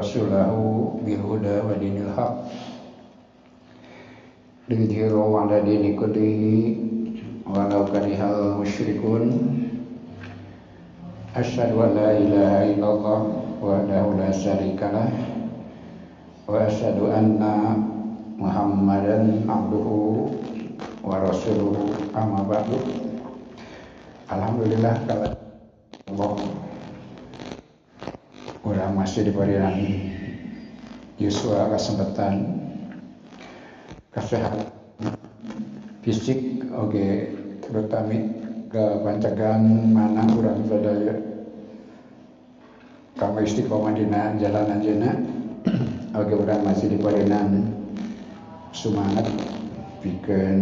[0.00, 2.48] rasulahu bil huda wa dinil haq.
[4.72, 6.56] Linziru ala dini kullihi
[7.44, 9.28] walau karihal musyrikun.
[11.36, 13.20] Asyadu an la ilaha illallah
[13.60, 15.12] wa dahula syarikalah
[16.48, 17.76] wa asyadu anna
[18.40, 20.32] muhammadan abduhu
[21.04, 22.80] wa rasuluhu amabadu
[24.26, 25.30] alhamdulillah kalau
[26.10, 26.69] Allah
[28.64, 29.56] orang masih diberi
[31.20, 32.56] Yusua kesempatan.
[34.10, 34.66] Kesehatan
[36.00, 37.36] fisik oke.
[37.60, 38.18] Terutama
[38.72, 39.62] ke pancagan
[39.94, 41.14] mana orang sadaya.
[43.20, 45.12] Kamu istiqomah dina jalan anjena
[46.18, 47.28] oke orang masih diberi
[48.72, 49.28] semangat
[50.00, 50.56] bikin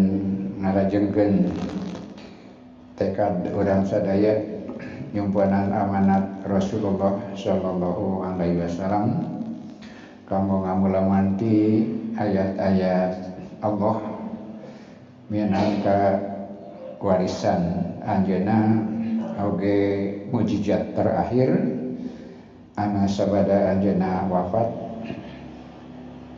[0.58, 1.54] ngarajengkeun
[2.98, 4.57] tekad orang sadaya
[5.12, 9.06] nyumpanan amanat Rasulullah Shallallahu Alaihi Wasallam.
[10.28, 11.88] Kamu ngamulamanti
[12.20, 13.12] ayat-ayat
[13.64, 13.96] Allah
[15.32, 16.20] minangka
[17.00, 18.84] warisan anjena
[19.40, 19.78] oge
[20.28, 21.56] mujizat terakhir.
[22.78, 24.70] Ana sabada anjena wafat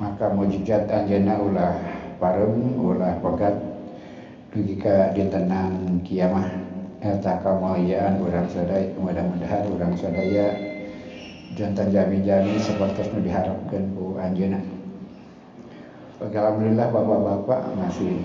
[0.01, 1.75] maka mujizat anjena ulah
[2.23, 3.57] parem ulah pegat.
[4.51, 6.70] Jika ditenan kiamah
[7.01, 10.53] Eh, eta kemuliaan orang sedaya mudah-mudahan orang sedaya
[11.57, 14.61] jantan jami-jami seperti nu diharapkan ku anjeuna
[16.21, 18.21] Alhamdulillah bapak-bapak masih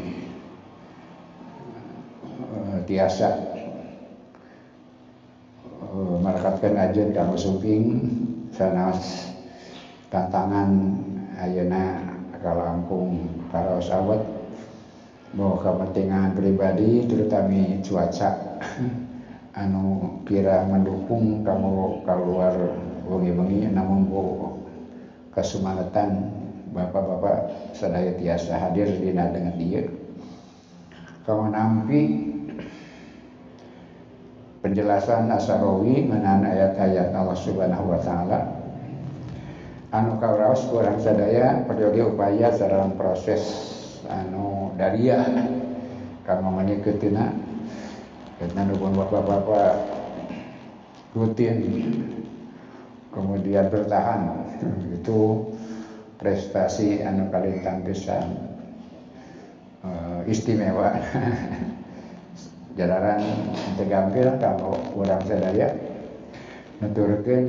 [2.52, 3.31] uh, tiasa
[5.80, 8.12] uh, merekatkan ajen kanggo suping
[8.52, 9.31] sanas
[10.12, 11.00] tantangan
[11.40, 12.03] ayeuna
[12.44, 14.20] kalampung karaos awet.
[15.36, 18.55] Bahwa kepentingan pribadi terutama cuaca.
[19.56, 22.56] Anu kira mendukung kamu keluar
[23.08, 24.24] wengi-wengi namun bu
[25.31, 26.31] kesemanatan
[26.75, 29.88] bapak-bapak sadaya tiasa hadir di dengan dia.
[31.24, 32.02] Kamu nampi
[34.59, 38.40] penjelasan Asarawi menan ayat-ayat Allah Subhanahu wa taala.
[39.96, 43.42] Anu kauraos kurang sadaya periode upaya dalam proses
[44.12, 45.24] anu daria
[46.28, 47.44] kamu menyiketina
[48.35, 49.72] karena nubun bapak-bapak
[51.16, 51.59] rutin
[53.16, 54.44] kemudian bertahan.
[54.91, 55.51] Itu
[56.19, 58.28] prestasi anu kalintang pisan
[59.88, 60.91] uh, istimewa.
[62.78, 63.24] Jalanan
[63.79, 65.69] tegampil kamu orang sadaya.
[66.84, 67.47] Nuturkeun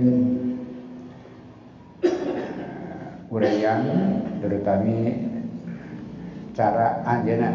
[3.27, 3.83] urayan
[4.39, 5.19] terutama
[6.55, 7.51] cara anjena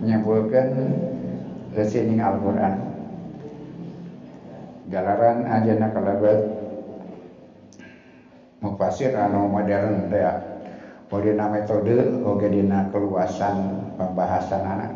[0.00, 0.72] menyebutkan
[1.74, 2.74] lesining Al-Quran.
[4.88, 6.38] Jalaran anjena kalabat
[8.62, 10.22] mufasir anu modern teh
[11.10, 14.92] modina metode oge dina keluasan pembahasan anak.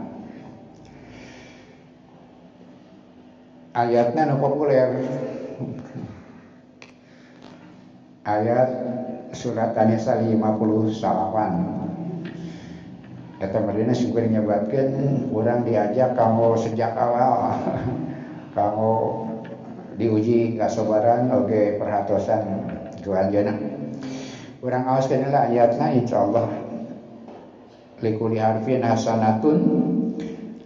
[3.75, 4.89] Ayatnya nu populer.
[8.27, 8.69] Ayat
[9.33, 11.78] surat An-Nisa 58
[13.39, 14.89] Juga menyebutkan
[15.31, 17.55] orang diajak kamu sejak awal.
[18.59, 18.95] Kamu
[19.95, 22.43] diuji kesabaran oke okay, perhatosan.
[23.07, 23.55] Tuhan jana.
[24.59, 26.51] Orang awas kenala ayatnya insya Allah.
[28.03, 29.59] Likuli harfin hasanatun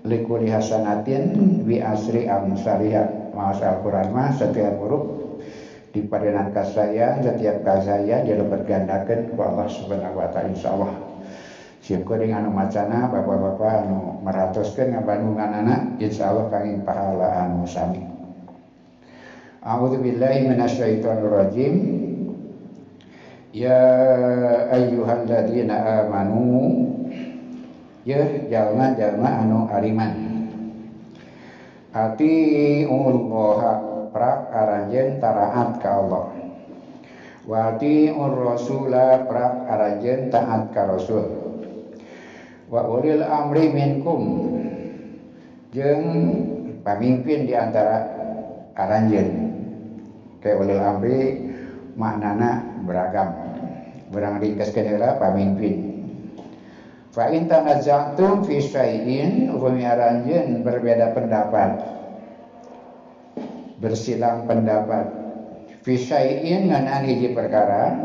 [0.08, 5.36] likuli hasanatin bi asri amsaliha Mas Al-Quran mah setiap huruf
[5.92, 11.11] di padanan kasaya setiap kasaya dia bergandakan ke Allah subhanahu wa ta'ala insya Allah
[11.82, 18.06] dengan anu macana bapak-bapak anu meratuskan ngabandungan anak insya Allah kangin pahala anu sami.
[19.62, 21.75] A'udzu billahi minasyaitonir rajim
[23.50, 23.82] Ya
[24.75, 26.87] ayyuhalladzina amanu
[28.06, 30.14] Ya jalma-jalma anu ariman.
[31.90, 32.35] Ati
[32.87, 33.58] Allah
[34.14, 36.31] prak aranjen taraat ka Allah.
[37.43, 41.41] Wati ur rasula prak aranjen taat ka rasul
[42.72, 44.48] wa ulil amri minkum.
[45.76, 46.04] Jeung
[46.80, 48.08] pamimpin di antara
[48.72, 49.28] aranjeun
[50.40, 51.36] ke ulil amri
[51.92, 53.28] maknana beragam.
[54.12, 55.92] Berang ringkaskeun heula pamimpin
[57.12, 61.70] fa in tanaza'tum fi syai'in aranjeun berbeda pendapat.
[63.80, 65.12] Bersilang pendapat.
[65.82, 67.96] Fi syai'in ngan hiji perkara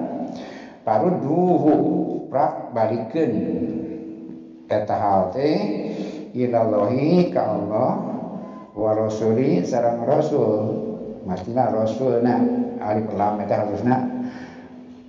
[0.82, 1.76] paruduhu
[2.32, 3.32] prak balikeun
[4.68, 5.56] eta hal teh
[6.36, 7.92] ilallahi ka Allah
[8.76, 10.86] wa rasuli sareng rasul.
[11.28, 12.40] Artinya Rasulna
[12.80, 14.00] alif lam eta harusna.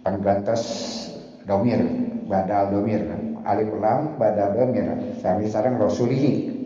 [0.02, 0.62] Panggantos
[1.46, 1.78] domir
[2.26, 3.06] badal domir.
[3.46, 5.14] Alif lam badal domir.
[5.22, 6.58] Sami sareng rasulihi.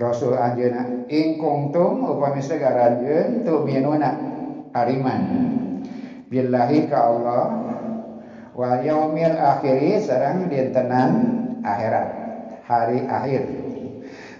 [0.00, 4.16] Rasul anjeuna ing kuntum upami segara anjeun tu minuna
[4.72, 5.22] ariman.
[6.32, 7.65] Billahi ka Allah
[8.56, 11.12] wa yaumil akhiri sareng dintenan
[11.60, 12.08] akhirat
[12.64, 13.44] hari akhir.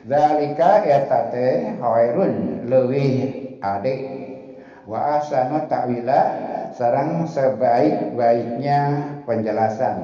[0.08, 4.00] Zalika eta teh khairun leuwih adik
[4.88, 6.20] wa ahsanu ta'wila
[6.72, 8.80] sarang sebaik-baiknya
[9.28, 9.98] penjelasan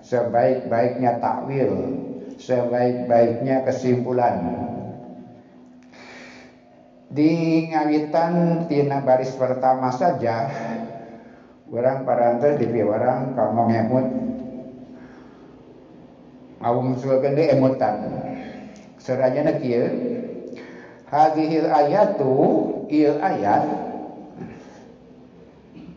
[0.00, 1.70] sebaik-baiknya takwil
[2.38, 4.36] sebaik-baiknya kesimpulan.
[7.12, 10.48] Di ngawitan tina baris pertama saja
[11.72, 14.06] orang parantos di orang kamu ngemut?
[16.62, 17.96] Awung sulkeun emutan.
[19.00, 19.88] Seraya kieu
[21.10, 22.32] hadhil ayatu
[22.86, 23.64] ieu ayat.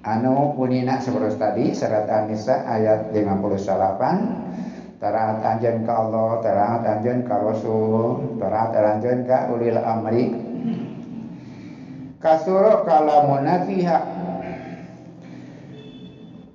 [0.06, 7.42] Anu punina seperti tadi surat An-Nisa ayat 58 taraat anjeun ka Allah taraat anjeun ka
[7.42, 10.30] Rasul taraat anjeun ka ulil amri.
[12.22, 14.15] Kasuro kalamuna fiha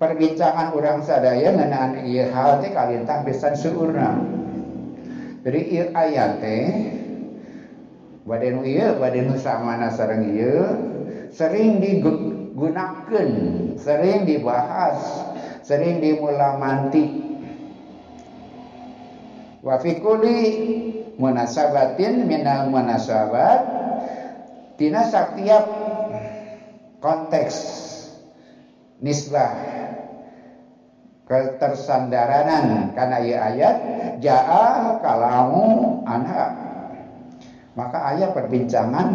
[0.00, 4.16] perbincangan orang sadaya ngenaan ieu hal teh kalintang pisan seuurna
[5.44, 6.64] jadi ieu ayat teh
[8.24, 10.90] badan ieu badan samana sareng ieu
[11.30, 13.28] sering digunakan,
[13.78, 14.98] sering dibahas,
[15.62, 17.30] sering dimulamanti.
[19.60, 20.40] Wa fi kulli
[21.20, 23.60] munasabatin minal munasabat
[24.80, 25.64] tina setiap
[27.04, 27.56] konteks
[29.04, 29.79] nisbah
[31.30, 32.90] ketersandaranan.
[32.98, 33.76] Karena ia ayat
[34.18, 36.50] jaa kalamu anha.
[37.78, 39.08] Maka ayat perbincangan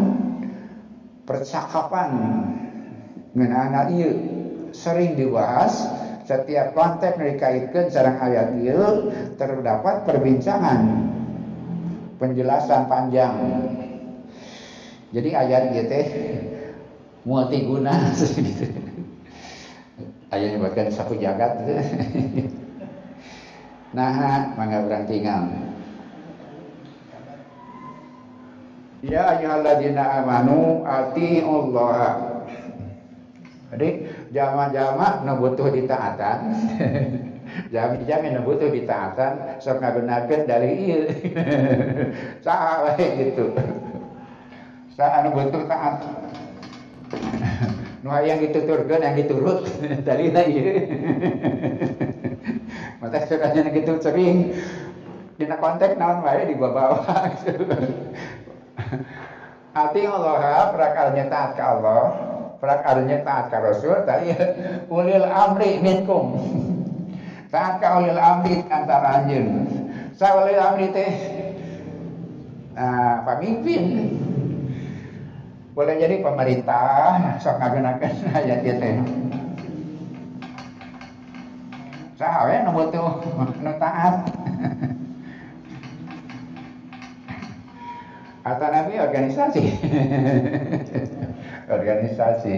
[1.28, 2.10] percakapan
[3.36, 4.12] mengenai ieu
[4.72, 5.92] sering dibahas.
[6.26, 10.82] Setiap konteks dikaitkan sareng ayat ieu terdapat perbincangan
[12.18, 13.36] penjelasan panjang.
[15.14, 16.06] Jadi ayat ieu teh
[17.30, 17.94] multiguna
[20.36, 21.56] ayat bahkan sapu jagat
[23.96, 25.48] nah mangga berang tinggal
[29.06, 31.94] Ya ayyuhalladzina amanu Allah.
[33.70, 33.90] Jadi
[34.34, 36.38] jama-jama nu butuh ditaatan.
[37.74, 41.06] Jami-jami nu butuh ditaatan sok ngagunakeun dari ieu.
[42.46, 43.54] Saha gitu.
[44.98, 46.25] Saha nu butuh taat.
[48.06, 49.66] Nu yang dituturkeun yang diturut
[50.06, 50.78] dari ieu.
[53.02, 54.54] Mata sekalian gitu sering
[55.42, 57.02] dina konteks naon wae dibawa
[57.42, 57.66] gitu.
[59.76, 62.04] Hati Allah prakarnya taat ke Allah
[62.62, 64.32] prakarnya taat ke Rasul tadi
[64.88, 66.38] ulil amri minkum
[67.50, 69.66] taat ke ulil amri antara anjun
[70.14, 71.12] sa ulil amri teh
[72.78, 73.84] nah, pemimpin
[75.76, 78.96] boleh jadi pemerintah sok ngagunakeun ayat ieu teh
[82.16, 83.12] saha we nu butuh
[83.60, 84.24] nu taat
[88.46, 89.64] Kata Nabi organisasi.
[91.74, 92.56] organisasi.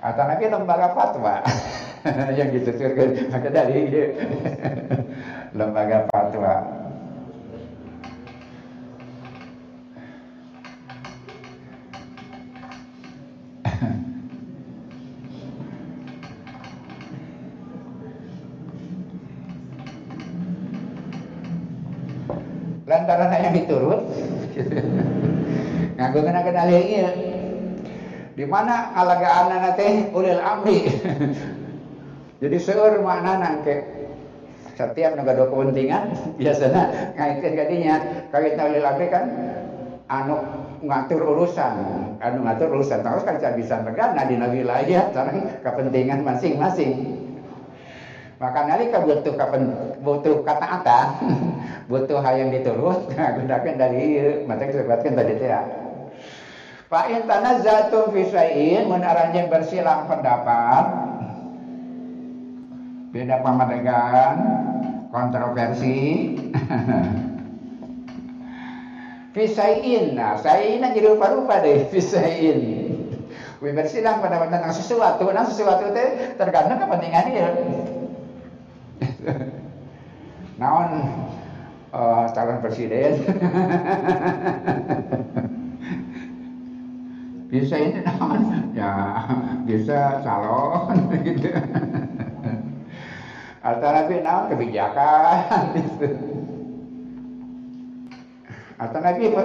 [0.00, 1.44] Kata Nabi lembaga fatwa.
[2.40, 2.72] yang gitu
[3.28, 3.92] maka dari
[5.60, 6.79] lembaga fatwa.
[23.00, 24.00] Lantaran yang diturut.
[25.96, 27.08] Ngaku kena kenal iya
[28.36, 30.84] di mana alaga anak teh ulil amri?
[32.40, 33.84] Jadi seur makna nangke
[34.72, 36.04] setiap negara kepentingan
[36.40, 37.94] biasanya ngaitkan kadinya
[38.32, 39.24] kawit ulil amri kan
[40.08, 40.40] anu
[40.80, 41.74] ngatur urusan
[42.16, 43.04] anu ngatur urusan.
[43.04, 47.19] Terus kan bisa megana di wilayah sekarang kepentingan masing-masing
[48.40, 49.68] maka nalika butuh kapan
[50.00, 51.00] butuh kata ata
[51.92, 55.52] butuh hal yang diturut gunakan dari mata disebutkan tadi teh
[56.90, 59.04] Fa in tanazzatum fi syai'in mun
[59.46, 60.84] bersilang pendapat
[63.12, 64.34] beda pamadegan
[65.12, 66.32] kontroversi
[69.30, 72.58] Fisain, nah sain jadi rupa-rupa deh fisain.
[73.62, 77.46] Bersilang pendapat tentang sesuatu, nah sesuatu itu tergantung kepentingannya.
[80.60, 80.90] naon
[81.92, 83.20] uh, calon presiden?
[87.50, 88.70] Bisa ini naon?
[88.76, 88.94] Ya
[89.66, 90.94] bisa calon.
[91.26, 91.50] Gitu
[93.60, 94.48] alternatif naon?
[94.54, 95.74] Kebijakan.
[95.74, 96.08] Gitu
[98.80, 99.36] alternatif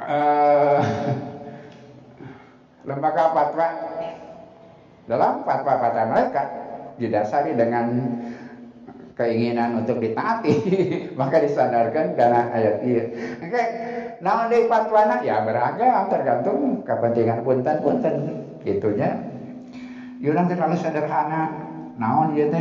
[0.00, 0.80] uh,
[2.88, 3.68] lembaga fatwa
[5.04, 6.42] dalam fatwa-fatwa mereka
[6.96, 8.16] didasari dengan
[9.14, 10.52] keinginan untuk ditaati
[11.20, 13.02] maka disandarkan karena ayat ini.
[13.42, 13.62] Oke,
[14.22, 18.14] nah di fatwa ya beragam tergantung kepentingan punten punten
[18.62, 19.18] gitunya.
[20.20, 21.48] Yurang terlalu sederhana,
[21.96, 22.60] naon gitu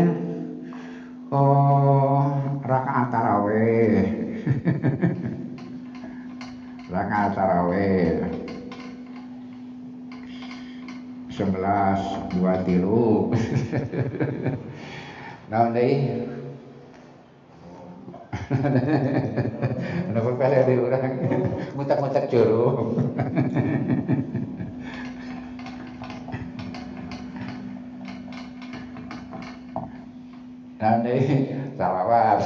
[1.30, 2.26] Oh,
[2.66, 4.00] rakaat taraweh.
[6.94, 8.18] rakaat taraweh.
[11.40, 13.32] sebelas dua tilu
[15.50, 16.30] naon deui
[20.10, 21.06] Kenapa pele di orang
[21.78, 22.98] mutak-mutak curug.
[30.82, 31.16] Nanti
[31.78, 32.40] salawat.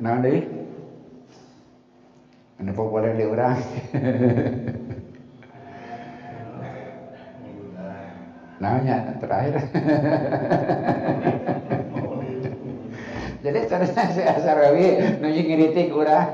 [0.00, 0.59] Nanti
[2.70, 3.58] Di orang?
[8.60, 9.56] namanya terakhir.
[13.40, 16.28] Jadi seharusnya si Asarawi nunjuk ngiritik urang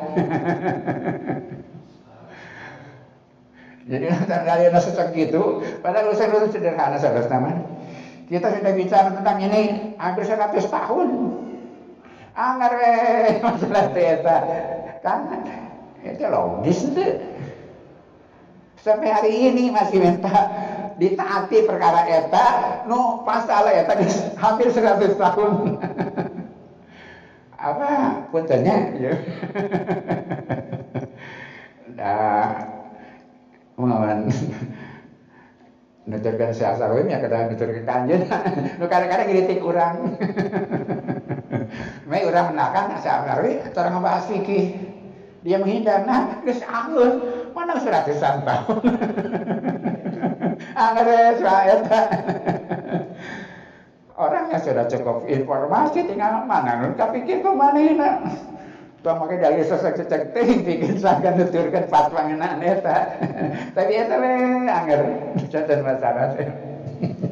[3.86, 7.62] jadi nonton kalian sesek gitu padahal urusan itu sederhana saudara teman
[8.26, 11.08] kita sudah bicara tentang ini hampir 100 tahun.
[12.34, 12.74] Anggar
[13.46, 14.36] masalah teta
[15.06, 15.20] kan
[16.04, 17.06] itu logis itu.
[18.82, 20.46] Sampai hari ini masih minta
[21.00, 22.46] ditaati perkara eta.
[22.86, 23.98] No pasal eta
[24.38, 25.50] hampir 100 tahun.
[27.56, 29.12] Apa puntennya ya.
[31.96, 32.62] Nah
[33.76, 34.28] mohon
[36.06, 38.30] nuturkan si asarwim ya kadang nuturkan kanjen
[38.78, 39.94] nu kadang-kadang kritik orang.
[42.08, 44.85] Mai orang menakan si asarwim orang membahas fikih
[45.46, 47.22] dia menghindar nah geus anggun
[47.54, 48.82] mana seratusan tahun
[50.76, 51.88] Angres rakyat.
[54.16, 58.10] Orangnya sudah cukup informasi tinggal mana nun kapikir ke mana ini.
[59.04, 63.12] Tuh makanya dari sesek cecek ting bikin sangkan nuturkan fatwa ngena neta.
[63.76, 64.28] Tapi ya tapi
[64.68, 65.00] angger
[65.52, 66.32] catat masalah.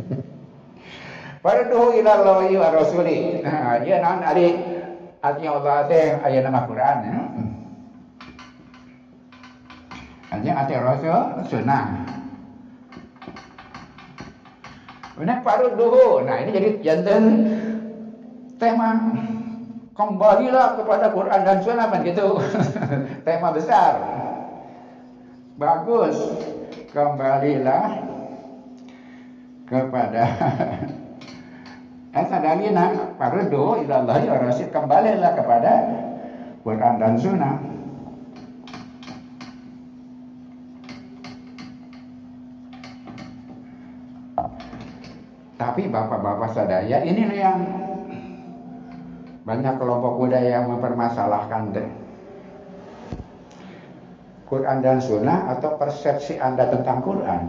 [1.45, 3.45] Farduhu ila Allahi wa rasuli.
[3.45, 4.57] Nah, ya non ari
[5.21, 7.17] artinya Allah teh aya nama Quran ya.
[10.35, 11.85] Artinya ati Rasul sunnah.
[15.15, 16.27] Ini paruh duhu.
[16.27, 17.25] Nah ini jadi jantan
[18.59, 19.15] tema
[19.95, 22.43] kembalilah kepada Quran dan Sunnah kan gitu.
[23.27, 23.93] tema besar.
[25.55, 26.19] Bagus.
[26.91, 27.87] Kembalilah
[29.71, 30.23] kepada
[32.15, 35.73] Eta dalina parudu ilallah ya rasid kembalilah kepada
[36.63, 37.74] Quran dan Sunnah.
[45.55, 47.59] Tapi bapak-bapak sadaya ini yang
[49.45, 51.89] banyak kelompok budaya yang mempermasalahkan deh.
[54.49, 57.43] Quran dan Sunnah atau persepsi Anda tentang Quran.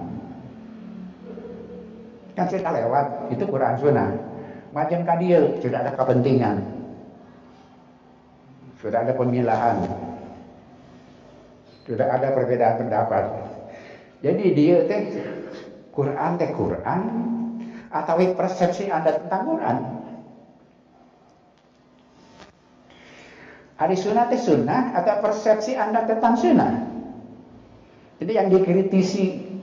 [2.36, 4.10] Kan kita lewat, itu Quran Sunnah.
[4.76, 6.58] Macam kadil, sudah ada kepentingan.
[8.84, 9.88] Sudah ada pemilahan.
[11.88, 13.24] Sudah ada perbedaan pendapat.
[14.20, 15.04] Jadi dia teh
[15.96, 17.02] Quran teh Quran,
[17.96, 19.78] atau persepsi Anda tentang Quran.
[23.76, 26.74] Hari sunnah itu sunnah atau persepsi Anda tentang sunnah.
[28.20, 29.56] Jadi yang dikritisi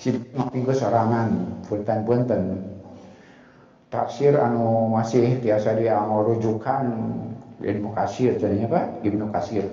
[0.00, 2.58] si minggu sorangan punten-punten
[3.92, 6.90] tafsir anu masih biasa dia mau rujukan
[7.62, 9.68] ilmu kasir jadinya apa ibnu kasir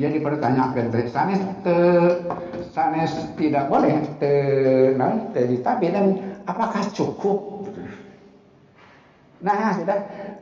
[0.00, 1.76] yang dipertanyakan sanes te,
[2.72, 4.32] sanes tidak boleh te,
[4.96, 7.68] nah, te tapi dan apakah cukup?
[9.44, 9.98] Nah sudah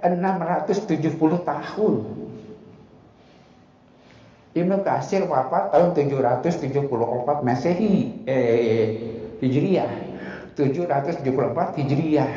[0.07, 1.95] 670 tahun.
[4.55, 8.87] Ibnu Kasir wafat tahun 774 Masehi eh,
[9.43, 9.91] Hijriah.
[10.55, 12.31] 774 Hijriah.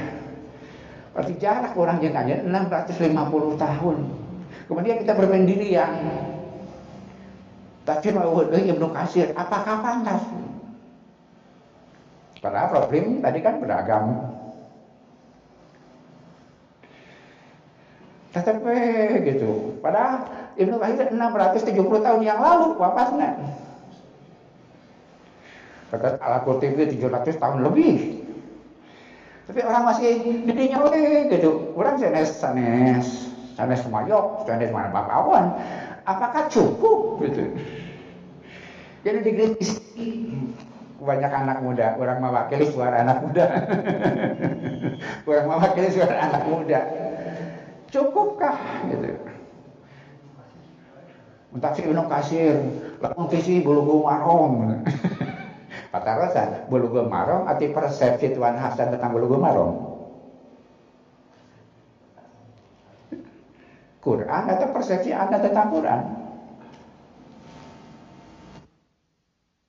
[1.14, 2.14] Berarti jarak orang yang
[2.46, 3.98] 650 tahun.
[4.70, 5.92] Kemudian kita berpendirian
[7.82, 10.22] tapi mau Ibnu Kasir, apakah pantas?
[12.42, 14.06] Padahal problem tadi kan beragam.
[18.34, 18.78] Tetapi
[19.28, 19.78] gitu.
[19.84, 23.38] Padahal Ibnu Katsir 670 tahun yang lalu wafatnya.
[25.92, 28.24] Kata Al-Qurtubi 700 tahun lebih.
[29.52, 30.12] Tapi orang masih
[30.48, 31.76] didinya weh gitu.
[31.76, 35.60] Orang sanes sanes sanes semayok, sanes mana bakawan.
[36.12, 37.44] Apakah cukup gitu?
[39.02, 39.82] Jadi dikritis
[41.02, 43.46] banyak anak muda, orang mewakili suara anak muda.
[45.30, 46.80] orang mewakili suara anak muda.
[47.90, 48.56] Cukupkah
[48.88, 49.10] gitu?
[51.52, 52.56] si Ibnu Kasir,
[53.04, 54.86] langsung visi bulu marong.
[55.92, 59.91] Kata rasa bulu marong arti persepsi Tuhan Hasan tentang bulu marong.
[64.02, 66.02] Quran atau persepsi Anda tentang Quran?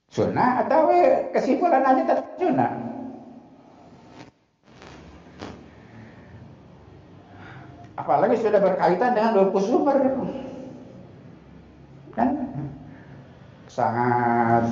[0.09, 0.89] Sunnah atau
[1.37, 2.73] kesimpulan Anda tentang sunnah?
[7.93, 9.97] Apalagi sudah berkaitan dengan dua sumber.
[12.17, 12.29] Kan
[13.69, 14.65] sangat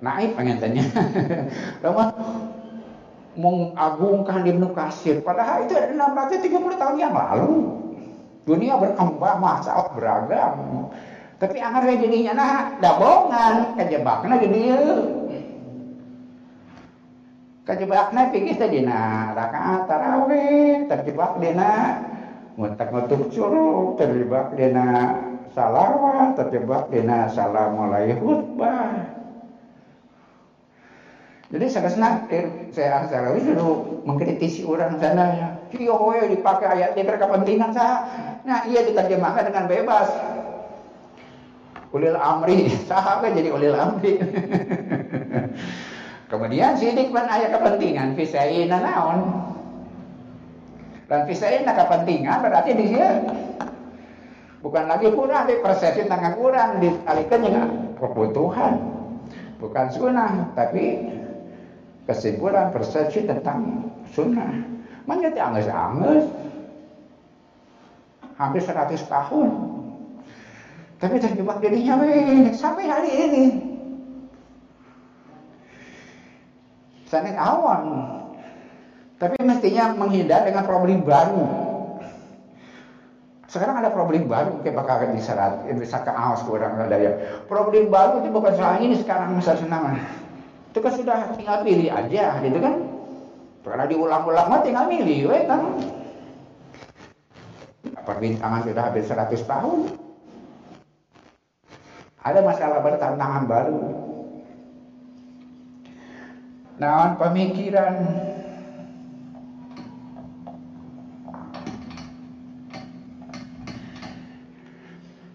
[0.00, 0.84] naik pengen tanya.
[3.32, 5.24] Mengagungkan Ibnu Kasir.
[5.24, 7.52] Padahal itu ada 630 tahun yang lalu.
[8.44, 10.54] Dunia berkembang, masalah beragam.
[11.40, 14.82] Tapi anggar jadinya nah, dabongan, kejebaknya di dia.
[17.62, 22.02] Kejebaknya pikir tadi nah, rakaat tarawih, terjebak dina
[22.58, 25.18] mutak ngutuk suruh, terjebak dina
[25.54, 29.21] salawat, terjebak dina salam mulai khutbah.
[31.52, 32.24] Jadi saya senang,
[32.72, 35.48] saya Asalawi dulu mengkritisi orang sana ya.
[35.76, 38.08] Iya dipakai ayat ini kepentingan saya.
[38.48, 40.08] Nah, iya diterjemahkan dengan bebas.
[41.92, 44.16] Ulil amri, sahabat jadi ulil amri.
[46.32, 49.20] Kemudian sidik pun ayat kepentingan, fisaina naon.
[51.04, 53.08] Dan fisaina kepentingan berarti di sini
[54.64, 57.68] bukan lagi kurang di persepsi tentang kurang dikalikan dengan
[58.00, 58.74] kebutuhan.
[59.60, 60.96] Bukan sunnah, tapi
[62.06, 64.50] kesimpulan persepsi tentang sunnah.
[65.06, 66.26] Mana anges-anges.
[68.38, 69.50] Hampir 100 tahun.
[70.98, 71.98] Tapi terjebak dirinya
[72.54, 73.44] sampai hari ini.
[77.10, 78.08] Sanet awan.
[79.18, 81.44] Tapi mestinya menghindar dengan problem baru.
[83.46, 87.44] Sekarang ada problem baru, kayak bakal diserat, bisa ke awas kurang ya.
[87.44, 90.00] Problem baru itu bukan soal ini sekarang masa senang.
[90.72, 92.80] Itu kan sudah tinggal pilih aja gitu kan.
[93.60, 95.76] Karena diulang-ulang mah tinggal milih we kan.
[98.08, 99.92] Perbintangan sudah habis 100 tahun.
[102.24, 103.80] Ada masalah baru, tantangan baru.
[106.80, 107.94] Nah, pemikiran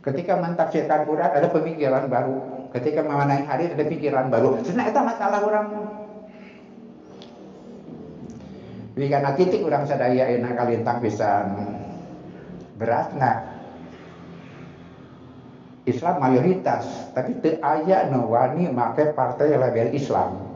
[0.01, 4.59] ketika mentafsirkan Quran ada pemikiran baru ketika memenangi hari ada pikiran baru.
[4.63, 5.67] Sebenarnya itu masalah orang.
[8.97, 11.45] Jadi karena titik orang sadaya enak kalintang bisa
[12.81, 13.57] beratna
[15.85, 20.49] Islam mayoritas tapi te aya no wani make partai label Islam.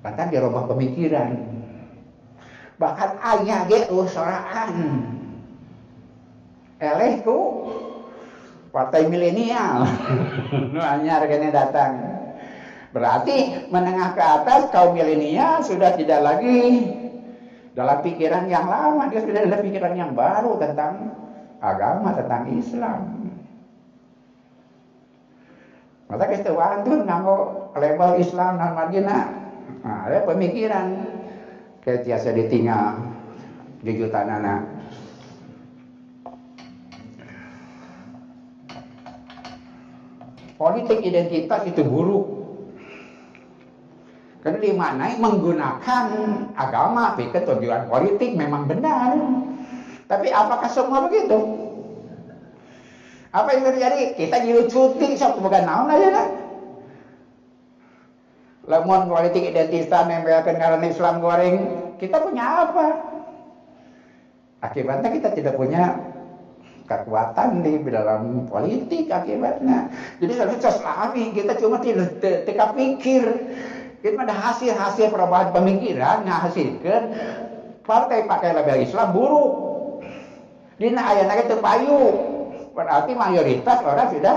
[0.00, 1.58] Bahkan dirubah pemikiran.
[2.78, 4.72] Bahkan ayah ge usoraan
[6.78, 7.38] elehku
[8.70, 9.84] partai milenial.
[10.92, 11.92] Hanya harganya datang.
[12.88, 16.88] Berarti menengah ke atas kaum milenial sudah tidak lagi
[17.76, 21.14] dalam pikiran yang lama, dia sudah ada pikiran yang baru tentang
[21.60, 23.00] agama, tentang Islam.
[26.08, 29.24] Maka kita wantun nganggo label Islam dan Madinah.
[29.84, 30.86] Nah, ada pemikiran
[31.84, 32.96] kayak tiasa ditinggal
[33.84, 34.77] di jutaan anak.
[40.58, 42.26] Politik identitas itu buruk.
[44.42, 46.04] Karena di mana menggunakan
[46.54, 49.14] agama pikir tujuan politik memang benar.
[50.06, 51.38] Tapi apakah semua begitu?
[53.28, 54.18] Apa yang terjadi?
[54.18, 54.36] Kita
[54.70, 56.28] cuti sok bukan naon aja lah.
[58.68, 61.56] Lamun politik identitas nempelkan karena Islam goreng,
[61.96, 62.86] kita punya apa?
[64.60, 66.07] Akibatnya kita tidak punya
[66.88, 69.92] kekuatan di dalam politik akibatnya.
[70.18, 73.24] Jadi harusnya selami kita cuma tidak pikir.
[74.00, 77.02] Kita ada hasil-hasil perubahan pemikiran menghasilkan
[77.84, 79.52] partai pakai label Islam buruk.
[80.78, 82.00] Dina ayat itu payu.
[82.72, 84.36] Berarti mayoritas orang sudah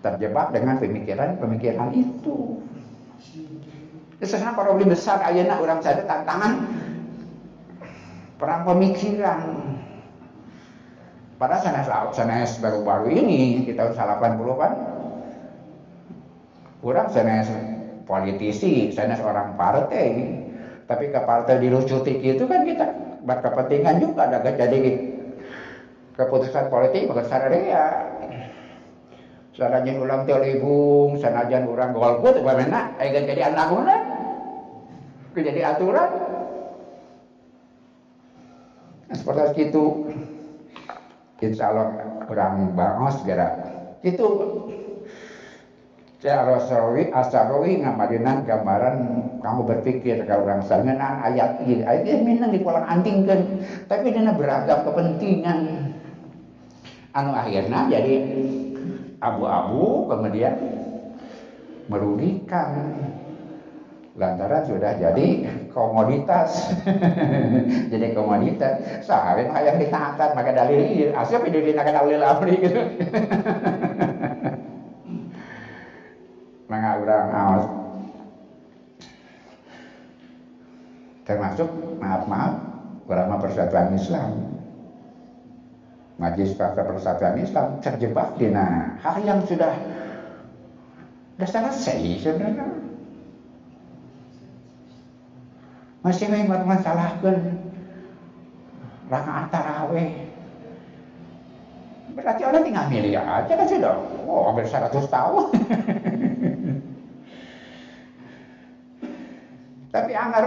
[0.00, 2.64] terjebak dengan pemikiran-pemikiran itu.
[4.16, 6.64] Sebenarnya problem besar ayana orang saya tantangan
[8.40, 9.65] perang pemikiran.
[11.36, 11.84] Pada sana
[12.16, 14.72] sana baru-baru ini kita tahun 80 kan
[16.80, 17.44] orang sana
[18.08, 20.08] politisi, sana orang partai.
[20.88, 22.86] Tapi ke partai dilucuti itu kan kita
[23.20, 24.80] berkepentingan juga ada jadi
[26.16, 27.84] keputusan politik besar ya.
[29.52, 32.96] Sanajan ulang telibung sanajan orang golput bagaimana?
[32.96, 33.96] Ayo jadi anak mana
[35.36, 36.08] jadi aturan.
[39.12, 39.84] Seperti itu
[41.44, 41.86] insya Allah
[42.28, 43.48] orang bangos segera
[44.00, 44.28] itu
[46.16, 48.96] saya Rasawi Asarowi ngamadinan gambaran
[49.44, 54.32] kamu berpikir kalau orang sangenan ayat ini ayat ini minang di kolam antingkan tapi dia
[54.32, 55.92] beragam kepentingan.
[57.12, 58.14] Anu akhirnya jadi
[59.20, 60.54] abu-abu kemudian
[61.92, 62.96] merugikan.
[64.16, 65.44] Lantaran sudah jadi
[65.76, 66.72] komoditas.
[67.92, 69.04] Jadi komoditas.
[69.04, 72.80] Sehari yang ditaatan maka dalil asal itu dinakan dalil amri gitu.
[76.66, 77.64] Maka orang awas
[81.22, 81.70] termasuk
[82.02, 82.54] maaf maaf
[83.06, 84.56] ulama persatuan Islam.
[86.16, 89.76] Majelis Pakar Persatuan Islam terjebak di hal yang sudah
[91.36, 92.85] sudah selesai sebenarnya.
[96.06, 97.58] Masih main bermasalahkan
[99.10, 100.14] rakaat taraweh.
[102.14, 103.98] Berarti orang tinggal milih aja kan sudah.
[104.22, 105.50] Oh, hampir 100 tahun.
[109.98, 110.46] Tapi anggar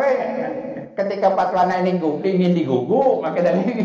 [0.95, 3.59] ketika patwana ini ingin digugu, maka dari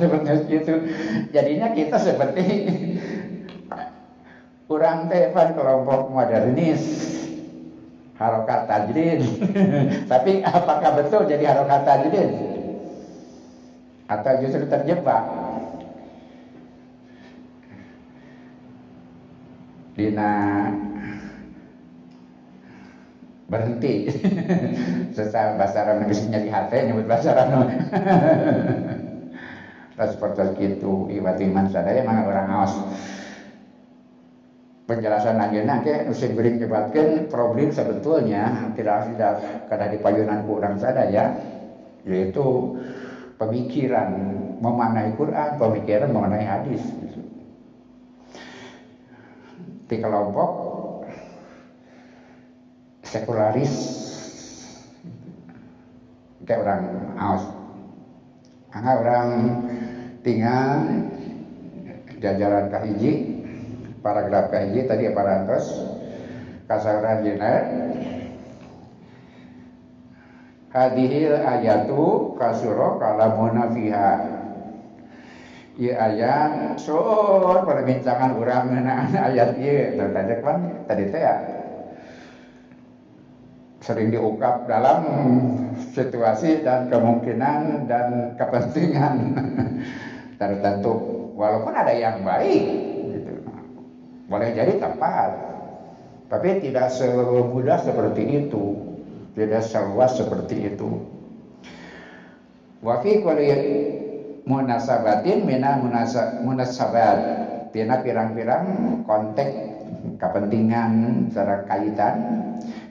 [0.00, 0.74] sebenarnya itu
[1.30, 2.42] jadinya kita seperti
[4.66, 7.19] kurang tepan kelompok modernis
[8.20, 9.24] harokat tajdid
[10.12, 12.30] tapi apakah betul jadi harokat tajdid
[14.10, 15.22] atau justru terjebak?
[19.94, 20.32] Dina
[23.50, 24.06] berhenti.
[25.16, 27.66] Secara bahasa Arab di hati nyebut bahasa Arab
[30.00, 32.72] seperti itu iwat iman sadaya mana orang awas
[34.90, 39.34] penjelasan aja ke usai beri nyebatkan problem sebetulnya tidak tidak
[39.70, 41.30] karena di payunan kurang sadaya
[42.02, 42.74] yaitu
[43.38, 44.10] pemikiran
[44.58, 46.82] memaknai Quran, pemikiran mengenai hadis.
[49.86, 50.50] Di kelompok
[53.06, 53.74] sekularis
[56.46, 56.82] kayak orang
[57.18, 57.42] aus,
[58.74, 59.28] angka orang
[60.22, 60.66] tinggal
[62.22, 63.39] jajaran kahiji
[64.00, 65.64] paragraf kahiji tadi parantos
[66.66, 67.62] kasaran jenar
[70.70, 74.12] hadihil ayatu kasuro kalamuna fiha.
[75.80, 79.96] Iya ayat sur perbincangan orang mengenai ayat iya.
[79.96, 81.36] Tadi kan tadi teh ya.
[83.80, 85.00] Sering diungkap dalam
[85.96, 89.16] situasi dan kemungkinan dan kepentingan.
[90.40, 90.92] Tertentu.
[91.32, 92.89] Walaupun ada yang baik.
[94.30, 95.30] Boleh jadi tepat.
[96.30, 98.78] Tapi tidak semudah seperti itu.
[99.34, 101.02] Tidak seluas seperti itu.
[102.80, 103.50] Wafi kulli
[104.46, 105.82] munasabatin mina
[106.46, 107.18] munasabat.
[107.74, 108.66] Tina pirang-pirang
[109.06, 109.54] konteks
[110.18, 110.90] kepentingan
[111.30, 112.14] secara kaitan.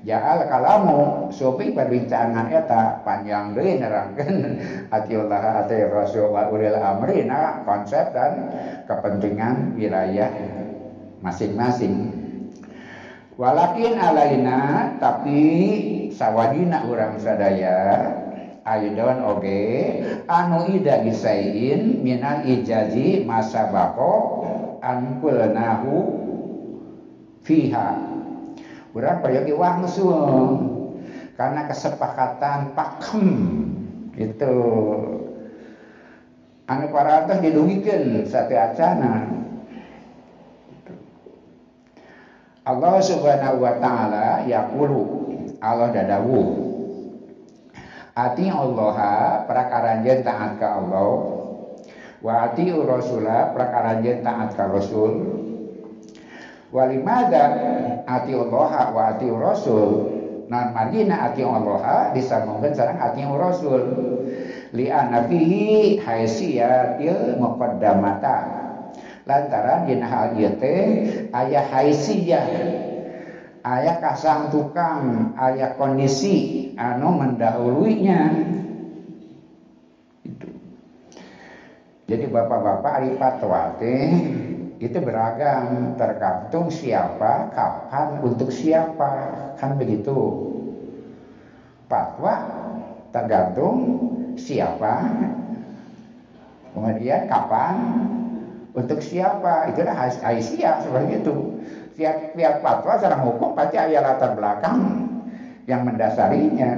[0.07, 4.35] Ja'al kalamu supi perbincangan eta panjang deui nerangkeun
[4.95, 7.27] atiullah ati rasul wa ulil amri.
[7.27, 8.47] Nah konsep dan
[8.87, 10.58] kepentingan wilayah
[11.19, 11.95] masing-masing.
[13.39, 14.59] Walakin alaina
[14.99, 15.39] tapi
[16.11, 18.11] sawadina urang sadaya
[18.67, 24.43] aidon oge anu ida gisain minal ijazi masabako
[24.83, 25.95] ankulnahu
[27.47, 27.95] fiha.
[28.91, 30.19] Urang payogi wangsul
[31.39, 33.29] karena kesepakatan pakem
[34.19, 34.55] itu
[36.67, 39.38] anu parantos didungikan satu acana
[42.69, 45.01] Allah subhanahu wa ta'ala yaqulu
[45.57, 46.69] Allah dadawu
[48.19, 48.99] Ati Allah
[49.47, 51.11] prakaranjeun taat ka Allah.
[52.19, 55.39] Wa ati rasulah prakaranjeun taat ka Rasul.
[56.75, 57.43] Walimada
[58.03, 59.91] ati Allah wa ati Rasul.
[60.51, 63.83] Nan margina ati Allah disambungkan sareng ati Rasul.
[64.75, 68.58] Li anafihi haisiyatil muqaddamata
[69.29, 70.81] lantaran dina hal ieu teh
[71.29, 72.49] aya haisiyah.
[73.61, 78.21] Aya kasang tukang aya kondisi anu mendahulunya
[80.25, 80.49] itu.
[82.09, 83.77] Jadi bapak-bapak ari fatwa
[84.81, 85.93] itu beragam.
[85.99, 89.11] Tergantung siapa kapan untuk siapa.
[89.61, 90.17] Kan begitu.
[91.85, 92.33] Fatwa
[93.13, 93.77] tergantung
[94.39, 95.05] siapa.
[96.73, 97.75] Kemudian kapan
[98.73, 99.73] untuk siapa?
[99.73, 101.35] Itulah Aisyah seperti itu.
[101.97, 104.79] Tiap tiap fatwa secara hukum pasti ada latar belakang
[105.65, 106.71] yang mendasarinya.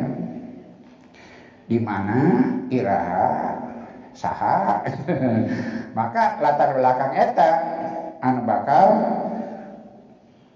[1.67, 2.19] Di mana
[2.71, 3.27] iraha
[4.15, 4.82] saha?
[5.97, 7.51] Maka latar belakang eta
[8.23, 8.88] anu bakal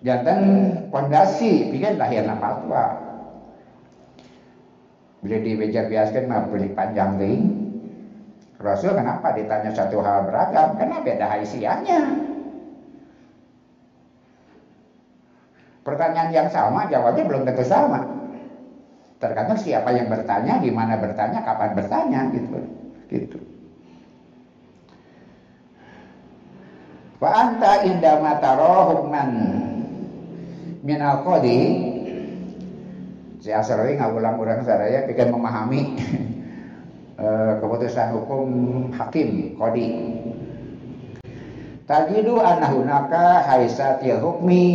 [0.02, 0.40] jantan
[0.90, 2.86] pondasi bikin lahirna fatwa.
[5.20, 7.65] Bila dibejar biaskan mah beli panjang deh
[8.66, 10.74] Rasul kenapa ditanya satu hal beragam?
[10.74, 12.02] Karena beda haisiannya
[15.86, 18.02] pertanyaan yang sama jawabnya belum tentu sama.
[19.22, 22.58] Tergantung siapa yang bertanya gimana bertanya kapan bertanya gitu.
[23.06, 23.38] Gitu.
[27.22, 29.30] Wa anta indama taro hukman
[30.84, 31.58] minal qadi
[33.40, 35.82] si Asrawi ngagulang orang sadaya bikin memahami
[37.20, 38.48] eh, keputusan hukum
[38.96, 39.88] hakim qadi
[41.86, 44.68] tajidu anahunaka haisatil hukmi.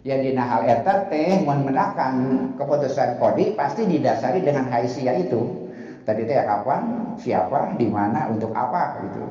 [0.00, 2.14] Yang dina hal eta teh mun mendakan
[2.56, 5.68] keputusan kodi pasti didasari dengan haisia itu.
[6.08, 9.28] Tadi teh kapan siapa di mana untuk apa gitu.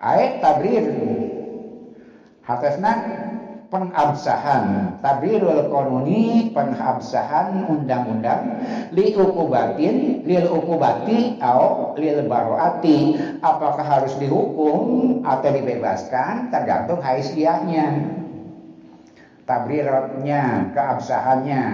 [0.00, 0.84] Ayat tabrir.
[2.40, 2.92] Hatesna
[3.66, 8.62] pengabsahan tabrirul konuni pengabsahan undang-undang
[8.94, 14.78] li ukubatin lil ukubati au lil baroati apakah harus dihukum
[15.26, 18.16] atau dibebaskan tergantung haisiahnya
[19.46, 21.64] tabriratnya keabsahannya.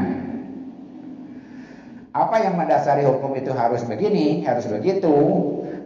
[2.12, 5.16] Apa yang mendasari hukum itu harus begini harus begitu.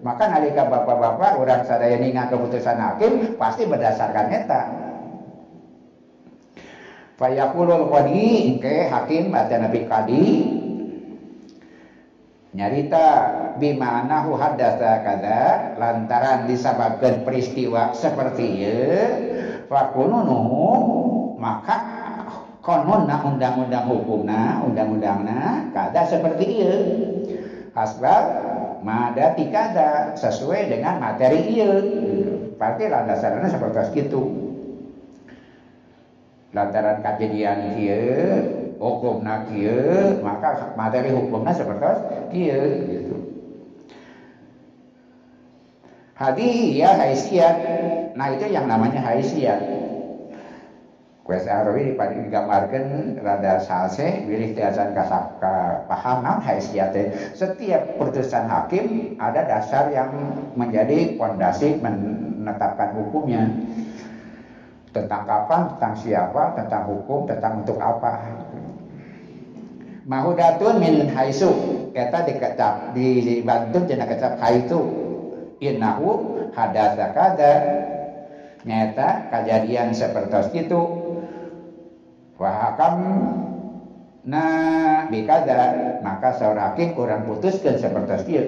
[0.02, 4.86] Maka nalika bapak-bapak orang sadaya ninga keputusan hakim pasti berdasarkan eta.
[7.16, 10.24] Fayaqulul qadi ke hakim atau nabi kadi
[12.52, 13.07] nyarita
[13.57, 15.40] bimanahu hadatsa kada
[15.81, 19.00] lantaran disebabkan peristiwa seperti ieu
[19.64, 20.40] fakununu
[21.40, 21.76] maka
[22.61, 26.76] kononna undang-undang hukumna undang-undangna kada seperti ieu
[27.72, 28.24] asbab
[28.85, 31.81] madati kada sesuai dengan materi iya
[32.61, 34.45] berarti landasannya seperti itu
[36.56, 38.00] lantaran kejadian kia
[38.80, 42.00] hukum kia maka materi hukumnya seperti
[42.32, 43.16] kia gitu
[46.80, 47.56] ya haisiat
[48.16, 49.60] nah itu yang namanya haisiat
[51.26, 55.26] Kues Arawi digambarkan rada salse wilih tiasan kasap
[55.90, 57.10] paham naon haisiate.
[57.34, 60.06] Setiap putusan hakim ada dasar yang
[60.54, 63.50] menjadi fondasi menetapkan hukumnya.
[64.96, 68.32] Tentang kapan, tentang siapa, tentang hukum, tentang untuk apa.
[70.09, 71.52] Mahudatun min haisu.
[71.92, 74.80] Kita dikecap, dibantu jenah kecap haitu.
[75.61, 77.54] Innahu hadatsa kada.
[78.64, 80.80] Nyata kejadian seperti itu
[82.37, 82.94] Wahakam
[84.26, 88.42] nah bikada maka seorang hakim orang putuskan seperti itu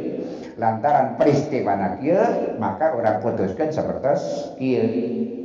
[0.58, 4.18] lantaran peristiwa nakia maka orang putuskan seperti
[4.58, 5.37] itu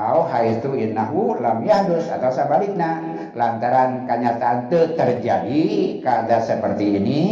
[0.00, 5.64] au haitu innahu lam yahdus atau sebaliknya lantaran kenyataan itu terjadi
[6.00, 7.22] kada seperti ini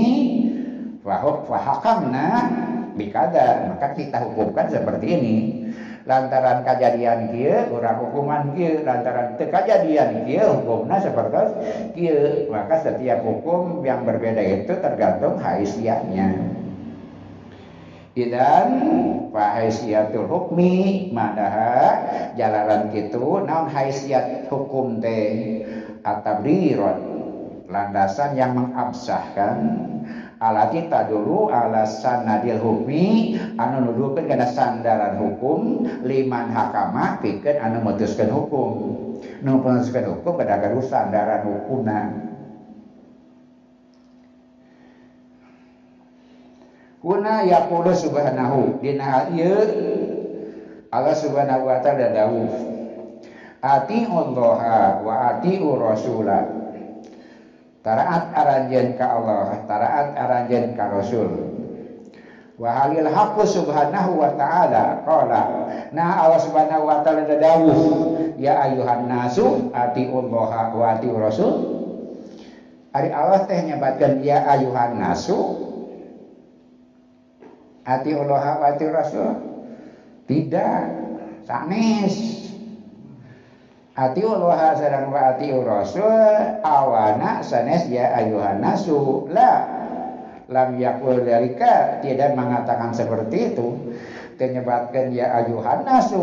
[1.00, 2.28] wahuk fahakamna
[2.92, 5.36] bikada maka kita hukumkan seperti ini.
[6.08, 11.36] Lantaran kejadian kia orang hukuman kia lantaran kejadian kia hukumnya seperti
[11.92, 16.57] kia maka setiap hukum yang berbeda itu tergantung haisiatnya
[18.26, 18.68] dan
[19.30, 22.02] fahaisiatul hukmi madaha
[22.34, 25.62] jalanan gitu naon haisiat hukum teh
[26.02, 27.18] atabriron
[27.68, 29.86] landasan yang mengabsahkan.
[30.38, 38.30] Alati dulu alasan nadil hukmi anu nuduhkeun kana sandaran hukum liman hakama pikeun anu mutuskeun
[38.30, 38.70] hukum.
[39.42, 42.27] Nu mutuskeun hukum kada gaduh sandaran hukumna
[46.98, 48.82] Kuna yaqulu subhanahu.
[48.82, 49.62] Dina ieu
[50.88, 52.48] Allah subhanahu wa ta'ala dawuh
[53.58, 56.42] Ati Allah wa ati rasulah
[57.82, 61.30] Taraat aranjen ka Allah, taraat aranjen ka Rasul.
[62.58, 65.06] wa halil haqqu subhanahu wa ta'ala.
[65.06, 65.42] Qala.
[65.94, 67.78] Nah Allah subhanahu wa ta'ala dawuh
[68.34, 71.54] ya ayuhan nasu atiullaha wa ati rasul.
[72.90, 75.67] Ari Allah teh nyebatkan ya ayuhan nasu
[77.88, 79.32] atiullaha wa ati rasul.
[80.28, 80.80] Tidak.
[81.48, 82.14] Sanes
[83.96, 86.60] atiullaha sareng wa ati rasul.
[86.60, 89.64] Awana sanes ya ayuhan nasu la.
[90.52, 92.04] Lam yakul dalika.
[92.04, 93.68] Tidak mengatakan seperti itu.
[94.38, 96.22] Menyebabkan ya ayuhan nasu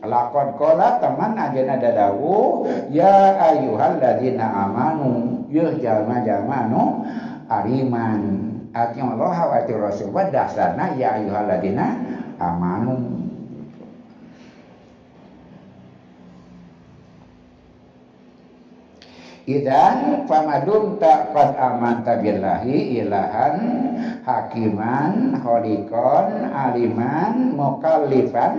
[0.00, 5.44] lakon kola teman aja nada dawu ya ayuhan ladina amanu.
[5.52, 7.04] Yuh jalma jalmanu
[7.52, 10.10] ariman artinya Allah wa rasul.
[10.10, 11.86] Dasarna ya ayuhan ladina
[12.42, 13.22] amanu.
[19.44, 23.56] Idan famadum tak aman tabilahi ilahan
[24.24, 28.56] hakiman holikon aliman mukallifan.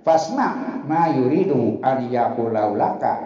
[0.00, 3.20] Fasma ma yuridu an yakulaulaka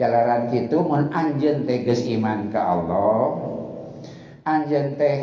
[0.00, 3.51] jalaran kitu mun anjeun teges iman ke Allah
[4.42, 5.22] Anjen teh.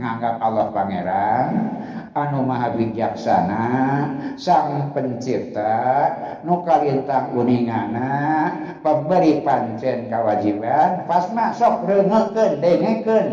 [0.00, 1.48] Nganggap Allah Pangeran
[2.16, 3.64] anu Maha bijaksana
[4.40, 5.76] sang pencipta
[6.42, 8.10] nu kalintang kuningana
[8.80, 13.28] pemberi pancen kewajiban pasma sok rengeken dengekeun.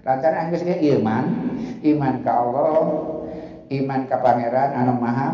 [0.00, 1.24] Lantaran ieu iman
[1.84, 2.80] iman ka Allah
[3.68, 5.28] iman ka pangeran anu maha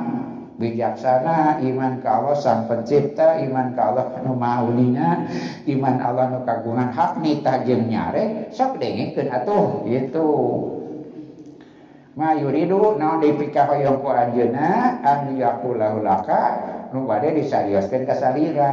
[0.57, 5.29] bijaksana iman ke Allah sang pencipta iman ke Allah nu maulina
[5.69, 10.29] iman Allah nu kagungan hak nita jeung nyare sok dengekeun atuh gitu.
[12.17, 16.43] Mayuridu naon dipika hoyong ku anjeunna an yaqulahu laka
[16.97, 18.73] nu bade disarioskeun ka salira.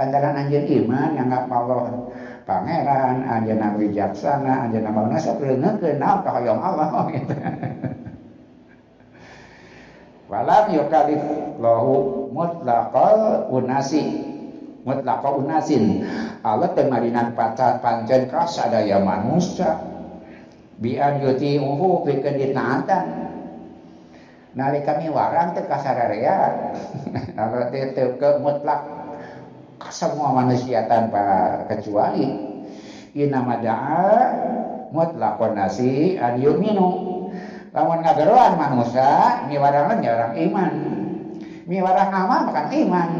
[0.00, 2.08] Lantaran anjeun iman nganggap Allah
[2.48, 7.36] pangeran anjeunna wijaksana anjeunna maulana sok naon ka hoyong Allah gitu.
[10.28, 11.22] Walam yukalif
[11.60, 14.32] lahu mutlaqal unasi.
[14.84, 16.04] Mutlaqal unasin.
[16.44, 19.80] Allah teu marinan pancen ka sadaya manusia.
[20.76, 23.04] Bi an yuti'uhu pikeun ditaatan
[24.54, 26.36] nalika warang teh kasararea
[27.38, 28.82] kalau teh teu ke mutlak
[29.88, 32.52] semua manusia tanpa kecuali.
[33.14, 34.10] Inama da'a
[34.90, 37.13] mutlaqun nasi an yuminu
[37.74, 39.10] lamun ngageroan manusia
[39.50, 40.72] miwarang orang iman
[41.66, 43.10] miwarang amal makan iman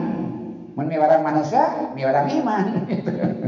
[0.78, 2.66] mun miwarang manusia miwarang iman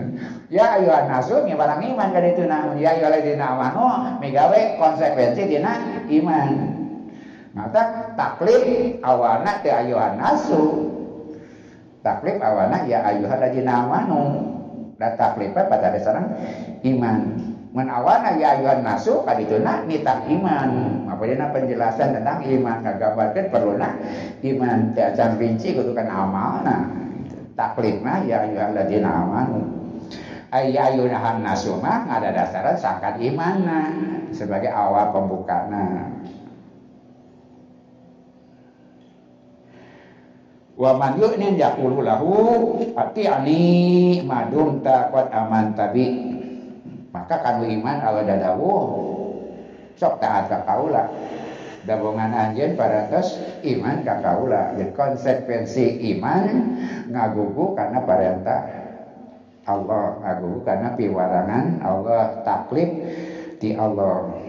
[0.47, 6.07] Ya ayo nasu mi barang iman ka dituna ya ayo ladina amanu migawe konsekuensi dina
[6.07, 6.51] iman.
[7.51, 10.65] Mata taklif awana teu ayo nasu.
[12.07, 14.23] Taklif awana ya ayo ladina amanu.
[14.97, 16.31] Da taklifnya pada dasarnya
[16.95, 17.19] iman.
[17.77, 21.05] Mun awana ya ayo nasu kadituna nitah iman.
[21.13, 22.81] Apa dina penjelasan tentang iman?
[22.81, 24.01] Kagabarkeun perluna
[24.41, 24.97] iman.
[24.97, 26.89] Teu acan rinci kudu kan amalna.
[27.53, 29.61] Taklifna ya ayo ladina amanu.
[30.49, 33.93] Ayayunahan nasumah ada dasaran sangkat imana
[34.33, 36.17] sebagai awal pembukana
[40.77, 42.33] wa man yu'nin yaqulu lahu
[42.95, 43.65] ati'ani
[44.29, 46.36] madum taqad aman tabi
[47.17, 48.73] maka kanu iman Allah dadawu
[49.97, 51.09] sok taat ka kaula.
[51.89, 54.77] Dabungan anjeun parantos iman ka kaula.
[54.77, 56.45] Jadi konsekuensi iman
[57.09, 58.61] ngagugu karena perintah
[59.65, 62.91] Allah agung karena piwarangan Allah taklif
[63.57, 64.45] di Allah.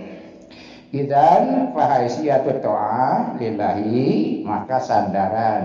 [0.92, 5.64] Idan fahaisiyatu to'ah lillahi maka sandaran.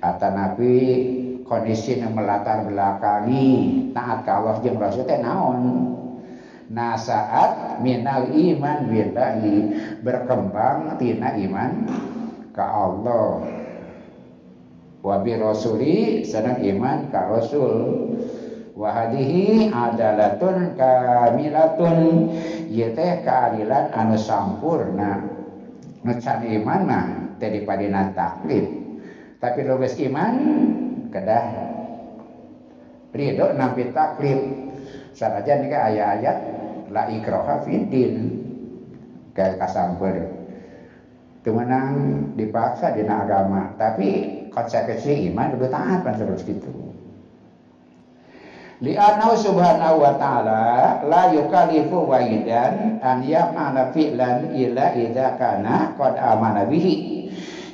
[0.00, 0.76] Ata Nabi
[1.44, 3.88] kondisi yang melatar belakangi.
[3.92, 5.60] Taat ke Allah jeung Rasul teh naon?
[6.72, 9.56] Nah saat minal iman billahi.
[10.00, 11.70] Berkembang tina iman
[12.50, 13.44] ke Allah.
[15.04, 17.76] Wa bi rasuli sanang iman ka rasul.
[18.72, 21.98] Wa hadhihi adalatun kamilatun.
[22.72, 25.28] Ieu teh keadilan anu sampurna.
[26.04, 28.12] Ngecan iman mah teh dipadina
[29.44, 30.34] tapi lo iman
[31.14, 31.44] kedah.
[33.14, 34.42] Ridho nampi taklif
[35.14, 36.38] sanajan nika ayat-ayat
[36.90, 38.42] la ikraha fiddin.
[39.30, 40.14] Kayak kasampur.
[41.46, 41.94] Temenang
[42.34, 46.72] dipaksa dina agama tapi konsekuensi iman udah taat kan seperti itu
[48.84, 50.64] li'annahu subhanahu wa ta'ala
[51.08, 57.23] la yukalifu wahidan an ya'mala fi'lan illa idza kana qad amana bihi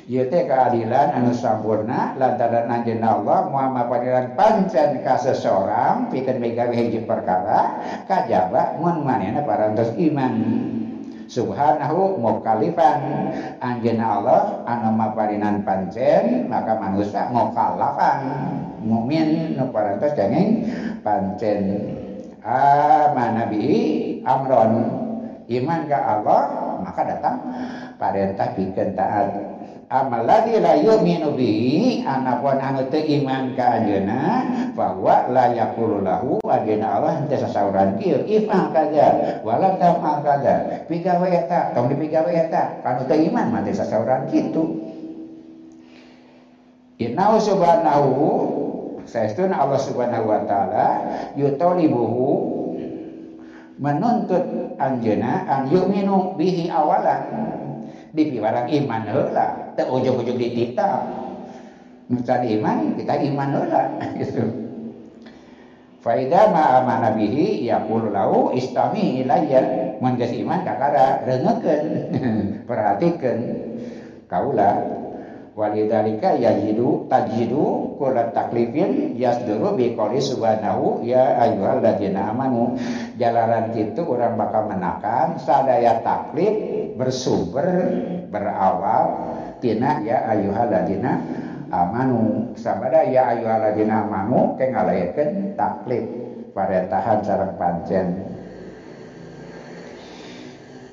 [0.09, 7.05] teh keadilan anu sampurna lantaran anjeunna Allah moal mapadiran pancen ka seseorang pikeun migawe hiji
[7.05, 7.77] perkara
[8.09, 10.33] kajaba mun manehna parantos iman.
[11.31, 13.31] Subhanahu mukalifan
[13.63, 18.19] anjeunna Allah anu maparinan pancen maka manusia mukalafan
[18.83, 20.67] mukmin nu parantos denging
[21.05, 21.61] pancen.
[22.41, 24.73] Amana bi amron
[25.45, 26.41] iman ka Allah
[26.81, 27.37] maka datang
[28.01, 29.50] perintah bikin taat
[29.91, 32.07] amal ladzi la yu'minu bihi.
[32.07, 34.23] Anapun anu teu iman ka anjeunna
[34.71, 40.87] bahwa la yaqulu lahu Allah teu sasauran kieu ifal kaza wala tafal kaza.
[40.87, 44.79] Pigawe eta tong dipigawe eta kanu teu iman mah teu sasauran kitu.
[46.95, 48.11] Innahu subhanahu
[49.03, 50.87] saestuna Allah subhanahu wa taala
[51.35, 52.27] yutolibuhu
[53.81, 57.51] menuntut anjeuna an yu'minu bihi awalan.
[58.11, 61.01] Di piwarang iman heula teu ujug-ujug ditita
[62.05, 63.83] nucan iman kita iman heula
[64.21, 64.43] gitu
[66.01, 69.93] Faida ma amana bihi yaqulu lahu istami ilayya.
[70.01, 71.85] Mun geus iman kakara reungekeun
[72.67, 73.39] perhatikeun
[74.25, 74.81] kaula
[75.53, 82.81] walidalika yajidu tajidu kula taklifin yasduru bi qouli subhanahu ya ayyuhalladzina amanu.
[83.21, 87.93] Jalaran kitu orang bakal menakan sadaya taklif bersumber
[88.33, 91.21] berawal tina ya ayyuhalladzina
[91.71, 92.51] amanu.
[92.57, 96.03] Sabada ya ayyuhalladzina amanu ke ngalayekeun taklif
[96.51, 98.07] parentahan sareng pancen.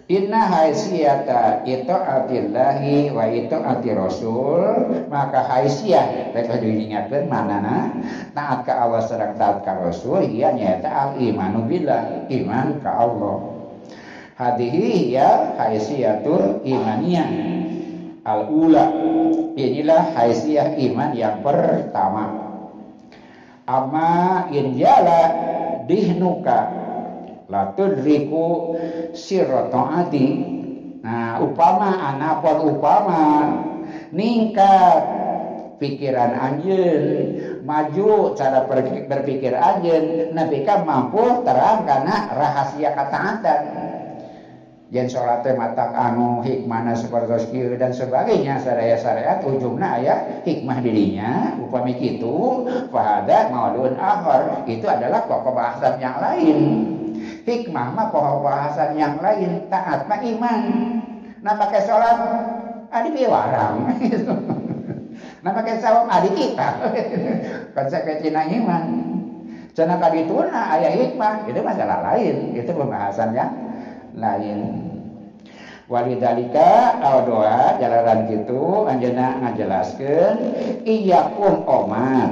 [0.08, 7.92] Inna haisiyata itu atillahi wa itu ati rasul maka haisiyah mereka diingatkan manana
[8.32, 13.36] taat ke Allah serang taat ke rasul ia nyata al imanu billah iman ke Allah.
[14.40, 17.28] Hadihi ya haisiyatul imaniyah
[18.24, 18.90] al ula
[19.54, 22.24] inilah haisiyah iman yang pertama.
[23.68, 25.22] Amma in jala
[25.84, 26.58] dihnuka
[27.48, 28.76] latudriku
[29.16, 30.28] sirrotoati
[31.00, 33.24] nah upama anapun upama
[34.12, 35.00] ningkat
[35.78, 37.02] pikiran anjen
[37.62, 38.66] maju cara
[39.06, 43.60] berpikir anjen nabi kan mampu terang karena rahasia ketaatan
[44.88, 51.60] Jen sholat matak anu hikmahna seperti dan sebagainya sadaya syariat ujungna aya hikmah dirinya.
[51.60, 56.58] Upami kitu fahada maulun akhar itu adalah pokok bahasan yang lain.
[57.44, 60.62] Hikmah mah pohon bahasan yang lain taat mah iman.
[61.44, 62.16] Nah pakai sholat
[62.88, 63.92] adi piwarang
[65.44, 66.68] nah pakai sawam adi kita.
[67.76, 68.84] Konsekuensi iman.
[69.76, 72.56] Cina kadituna ayah hikmah itu masalah lain.
[72.56, 73.67] Itu pembahasan yang
[74.18, 74.60] lain.
[75.88, 80.36] Walidalika doa jalaran gitu anjeuna ngajelaskeun
[80.84, 82.28] iyyakum omat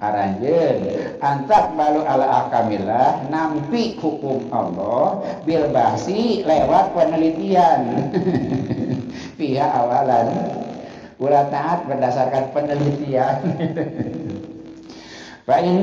[0.00, 0.80] aranjeun
[1.20, 8.08] antak balu ala akamillah nampi hukum Allah bil bahsi lewat penelitian.
[9.38, 10.28] Pihak awalan
[11.20, 13.36] ulah taat berdasarkan penelitian.
[15.46, 15.76] Fa in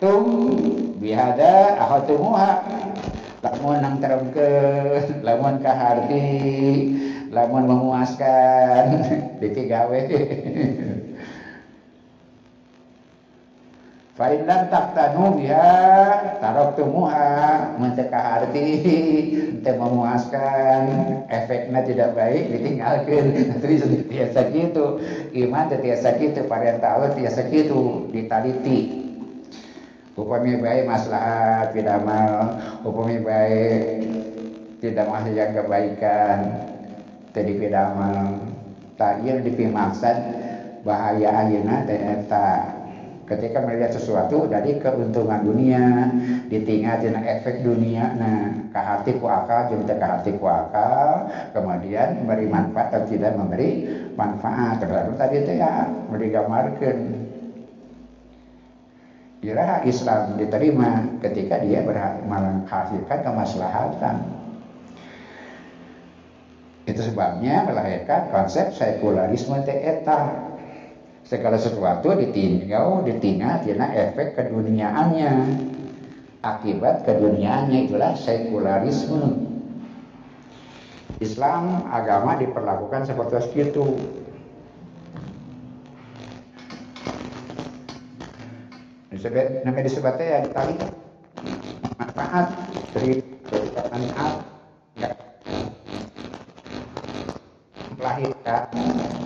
[0.00, 0.24] tum
[1.00, 2.60] bihada ahatumuha
[3.46, 4.50] lamun nang teremke
[5.26, 6.26] lamun kaharti
[7.30, 8.84] lamun memuaskan
[9.40, 10.00] diki gawe.
[14.16, 15.76] Fa'in lam taktanu biha
[16.72, 17.28] tumuha
[17.76, 18.80] menteka harti
[19.60, 20.82] ente memuaskan.
[21.28, 25.04] Efeknya tidak baik ditinggalkan terus biasa gitu.
[25.36, 29.05] Iman biasa gitu parenta Allah biasa gitu ditaliti
[30.16, 32.56] Upami baik maslahat tidak mal,
[32.88, 34.00] upami baik
[34.80, 36.38] tidak yang kebaikan,
[37.36, 38.40] tadi tidak mal.
[38.96, 40.16] Tak yang dipimaksad
[40.88, 42.24] bahaya ayana dan
[43.26, 46.08] ketika melihat sesuatu dari keuntungan dunia
[46.46, 52.46] ditinggalkan efek dunia nah ke hati ku akal jadi ke hati ku akal kemudian memberi
[52.46, 53.70] manfaat atau tidak memberi
[54.14, 54.78] manfaat.
[54.80, 56.96] Terlalu tadi itu ya gambarkan
[59.46, 61.86] kira Islam diterima ketika dia
[62.26, 64.16] menghasilkan kemaslahatan.
[66.82, 70.50] Itu sebabnya melahirkan konsep sekularisme teeta.
[71.22, 75.34] Segala sesuatu ditinjau, ditinggal, tina efek keduniaannya.
[76.42, 79.46] Akibat keduniaannya itulah sekularisme.
[81.22, 83.86] Islam agama diperlakukan seperti itu.
[89.16, 90.74] Disebut namanya disebutnya ya tali
[91.96, 92.46] manfaat
[92.92, 93.12] dari
[93.90, 94.32] manfaat
[95.00, 95.10] ya.
[98.44, 99.25] Ya.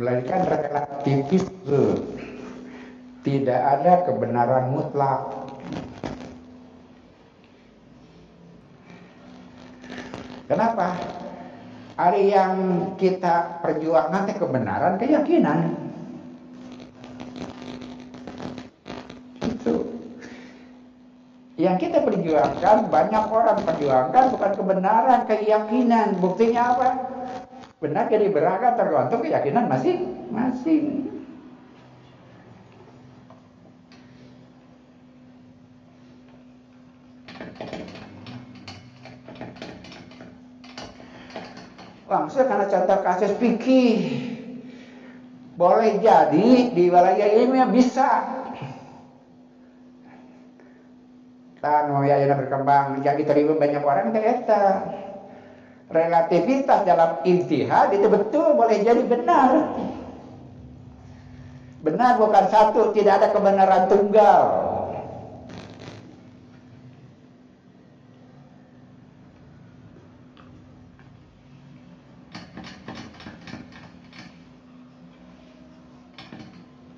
[0.00, 1.44] Melainkan relativis
[3.20, 5.28] tidak ada kebenaran mutlak.
[10.48, 10.96] Kenapa?
[12.00, 12.54] Hari yang
[12.96, 15.76] kita perjuangkan kebenaran keyakinan.
[19.44, 19.84] Itu.
[21.60, 26.16] Yang kita perjuangkan banyak orang perjuangkan bukan kebenaran keyakinan.
[26.24, 26.88] Buktinya apa
[27.80, 31.08] Benar jadi beragam tergantung keyakinan masing-masing.
[42.04, 43.96] Langsung karena contoh kasus pikir
[45.56, 48.10] boleh jadi di wilayah ini bisa.
[51.64, 53.00] Dan mau ya berkembang.
[53.00, 54.20] Yang diterima banyak orang itu
[55.90, 59.74] relativitas dalam intihad itu betul boleh jadi benar.
[61.82, 64.42] Benar bukan satu, tidak ada kebenaran tunggal.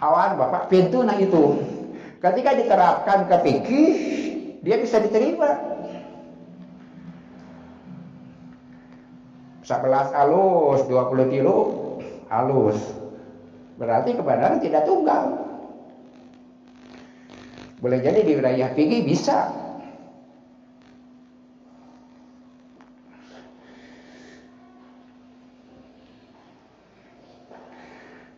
[0.03, 1.62] Awan Bapak pintu nah itu.
[2.18, 3.95] Ketika diterapkan ke fikih,
[4.66, 5.82] dia bisa diterima.
[9.81, 11.57] 11 alus, 20 kilo
[12.29, 12.77] alus.
[13.81, 15.49] Berarti kebenaran tidak tunggal.
[17.81, 19.49] Boleh jadi di wilayah tinggi bisa.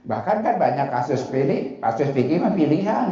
[0.04, 3.08] Bahkan kan banyak kasus pilih, kasus fikih mah pilihan.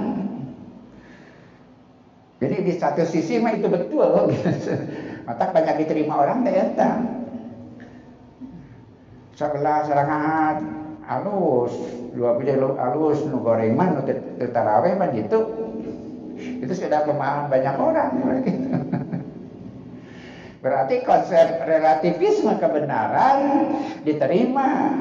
[2.40, 4.28] Jadi di satu sisi mah itu betul.
[5.26, 7.21] Mata banyak diterima orang ternyata
[9.42, 10.56] sebelah serangan.
[11.02, 11.74] Alus.
[12.14, 14.02] Dua puluh alus nu gorengan nu
[14.38, 15.40] tetaraweh man gitu.
[16.38, 18.12] Itu sudah pemahaman banyak orang.
[20.62, 23.38] Berarti konsep relativisme kebenaran
[24.06, 24.94] diterima.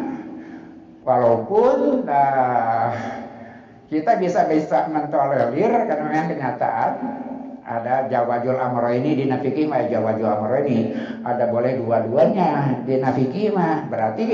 [1.01, 2.93] Walaupun nah,
[3.89, 6.91] kita bisa bisa mentolerir karena memang kenyataan
[7.71, 10.91] ada jawajul amro ini di nafiki mah jawajul amro ini
[11.23, 14.27] ada boleh dua-duanya di nafiki mah berarti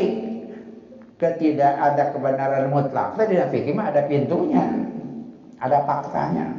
[1.22, 4.88] ketidak ada kebenaran mutlak di nafiki mah ada pintunya
[5.58, 6.54] ada faktanya.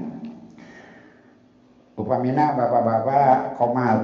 [1.99, 3.99] Upamina bapak-bapak komat.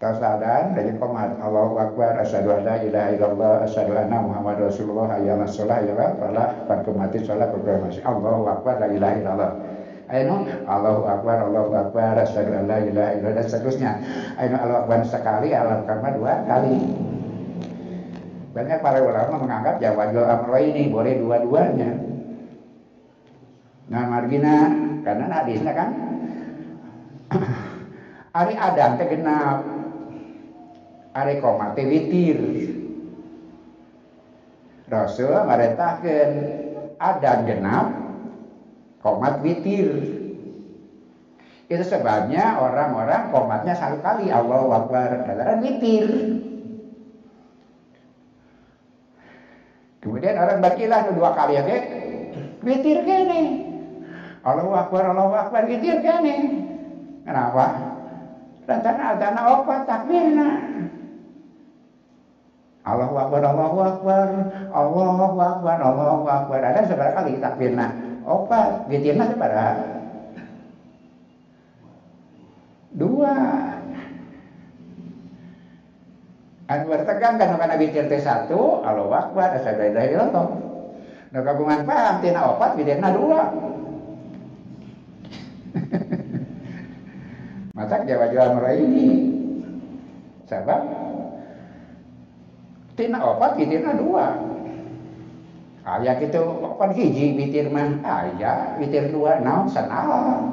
[0.00, 1.38] Tasadan dari komat.
[1.38, 3.68] Allahu Akbar asyhadu an la ilaha
[4.00, 6.48] anna Muhammad Rasulullah hayya 'alas shalah ya falah
[6.96, 9.52] mati salat Allahu Akbar la ilaha illallah
[10.10, 13.90] Ayo Allahu Akbar, Allahu Akbar, asyhadu an la ilaha illallah dan seterusnya.
[14.42, 16.76] Ayo Allahu Akbar sekali, Allahu Akbar dua kali.
[18.50, 21.90] Banyak para ulama menganggap jawabul amro ini boleh dua-duanya.
[23.86, 24.56] Nah margina
[25.06, 25.88] karena hadisnya kan
[28.42, 29.62] Ari Adam teh genap.
[31.14, 32.38] Ari koma teh witir.
[34.90, 36.32] Rasul merintahkeun
[36.98, 38.09] Adam genap
[39.00, 39.88] komat witir.
[41.70, 46.06] Itu sebabnya orang-orang komatnya satu kali Allah Akbar katakan witir.
[50.00, 51.64] Kemudian orang bakilah dua kali ya
[52.64, 53.42] witir kene.
[54.40, 56.36] Allah Akbar Allah Akbar witir kene.
[57.24, 57.66] Kenapa?
[58.66, 60.48] Rencana adana opat takbirna.
[62.80, 64.28] Allahu Akbar, Allahu Akbar,
[64.72, 66.60] Allahu Akbar, Allahu Akbar.
[66.64, 68.09] Ada seberapa kali takbirna?
[68.30, 69.74] Opat witirna pada?
[72.94, 73.34] Dua.
[76.70, 80.46] Anu bertegang kan karena witir teh satu Allahu Akbar asyhadu an la ilaha illallah
[81.30, 83.42] nu kagungan paham tina opat witirna dua.
[87.74, 89.34] Mata jawa jawa ini?
[90.46, 90.82] Sebab
[92.94, 94.50] tina opat witirna dua
[95.80, 96.44] Ayah itu
[96.76, 100.52] kan hiji witir mah ayah witir dua naon sanal.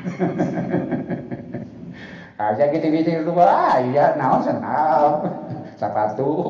[2.40, 5.28] Ayah gitu witir dua ayah naon sanal.
[5.76, 6.32] Sepatu.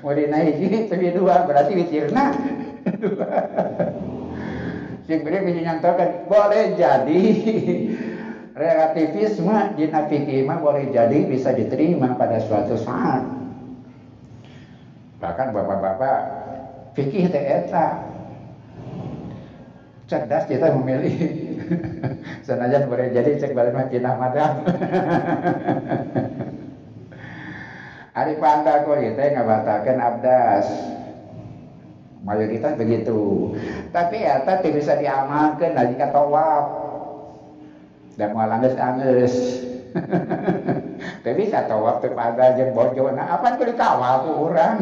[0.00, 2.32] Mau dinaik hiji tapi dua berarti witirna
[3.04, 3.28] dua.
[5.08, 7.24] sing beri bisa nyantakan boleh jadi
[8.52, 13.37] relativisme di fikih mah boleh jadi bisa diterima pada suatu saat
[15.18, 16.18] bahkan bapak-bapak
[16.94, 18.06] fikih teh eta.
[20.08, 21.14] Cerdas kita memilih.
[22.46, 24.64] Senajan boleh jadi cek balik mah kita madam
[28.18, 30.66] Ari panda kok kita ngabatakan abdas.
[32.24, 33.52] Mayoritas begitu.
[33.92, 36.66] Tapi ya tapi bisa diamalkan lagi kata wap
[38.18, 38.34] dan
[38.74, 39.62] angges
[39.94, 40.74] tapi
[41.34, 43.10] bisa tawaf pada jeng bojo.
[43.12, 44.76] Nah apa itu dikawal ku orang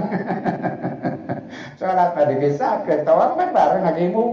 [1.78, 4.32] sholat tadi bisa ke tawaf kan bareng lagi mung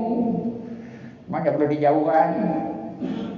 [1.32, 2.30] maka perlu dijauhan.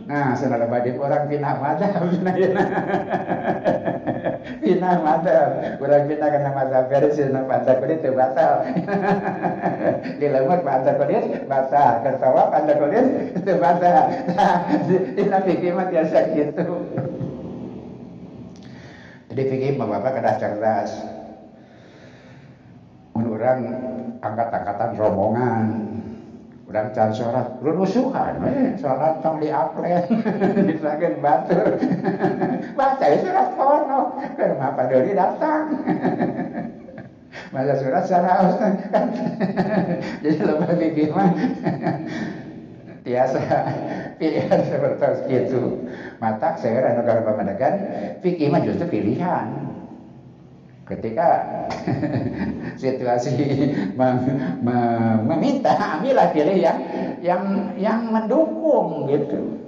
[0.06, 2.04] Nah saudara badit orang pindah madhab.
[4.62, 5.78] Pindah madhab.
[5.82, 8.62] Orang pindah karena madhab versi madhab kulit itu batal.
[10.22, 12.06] Di lemot madhab kulit batal.
[12.06, 14.06] Kertawa madhab kulit itu batal.
[15.18, 16.85] Pindah fikir mah biasa gitu
[19.36, 20.96] jadi fikir bapak kena cerdas
[23.20, 23.60] orang
[24.24, 25.86] angkat-angkatan rombongan
[26.66, 28.42] Urang can sholat, runusuhan,
[28.82, 30.02] sholat tong di aplen,
[30.66, 31.78] disagin batur.
[32.78, 35.78] Baca ya surat kono, ke rumah Pak Dodi datang.
[37.54, 38.50] Baca surat sana
[38.90, 39.06] kan.
[40.26, 41.30] Jadi lebih bikin mah.
[43.06, 43.40] Biasa
[44.18, 45.86] pilihan seperti itu.
[46.26, 47.74] Mata saya negara pemandangan,
[48.26, 49.46] fikih mah justru pilihan.
[50.90, 51.30] Ketika
[52.82, 53.30] situasi
[53.94, 54.18] mem,
[54.66, 56.80] mem, meminta ambillah pilih yang
[57.22, 57.44] yang
[57.78, 59.62] yang mendukung gitu.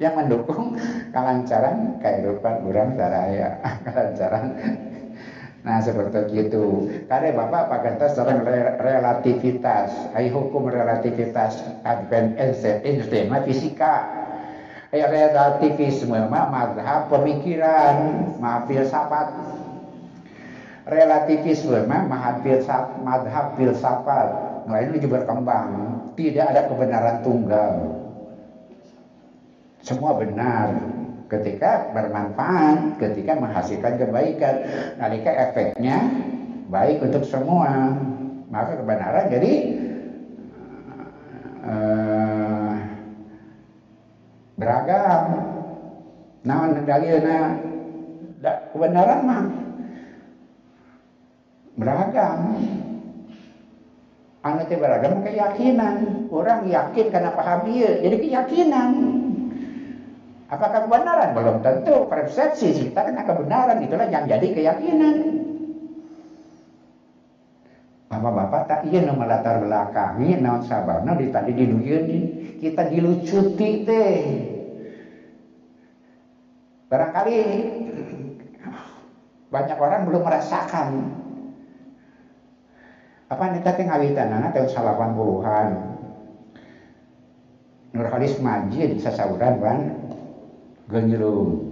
[0.00, 0.80] Yang mendukung
[1.12, 4.44] kelancaran kehidupan orang saraya kelancaran.
[5.60, 8.40] Nah seperti itu karena bapak pakai tes tentang
[8.80, 14.21] relativitas hai hukum relativitas advent Einstein fisika
[14.92, 17.96] relativisme mah madhab pemikiran
[18.36, 19.28] mah filsafat.
[20.84, 24.28] Relativisme madhab filsafat madhab filsafat.
[24.68, 25.68] Ini juga berkembang.
[26.14, 27.72] Tidak ada kebenaran tunggal.
[29.80, 30.76] Semua benar.
[31.32, 34.54] Ketika bermanfaat ketika menghasilkan kebaikan.
[35.00, 36.04] Nalika efeknya
[36.68, 37.96] baik untuk semua.
[38.52, 39.52] Maka kebenaran jadi
[41.64, 42.21] uh,
[44.56, 45.24] beragam.
[46.42, 47.38] Naon dalilna
[48.74, 49.42] kebenaran mah.
[51.78, 52.40] Beragam.
[54.42, 56.26] Anu teh beragam keyakinan.
[56.32, 58.90] Orang yakin karena paham dia jadi keyakinan.
[60.50, 61.32] Apakah kebenaran?
[61.32, 62.10] Belum tentu.
[62.10, 65.42] Persepsi kita kan kebenaran itulah yang jadi keyakinan
[68.12, 72.06] Bapak-bapak tak iya nu melatar belakangi naon sababna di tadi dinuyeun
[72.60, 74.20] kita dilucuti teh
[76.92, 77.36] barangkali
[79.48, 80.88] banyak orang belum merasakan.
[83.32, 85.68] Apa nih teh ngawitanana tahun 80-an
[87.96, 89.80] Nurhalis Majid sasauran ban
[90.92, 91.64] genyerum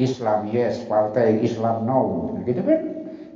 [0.00, 0.80] Islam yes.
[0.88, 2.00] Partai Islam no.
[2.48, 2.80] Gitu kan?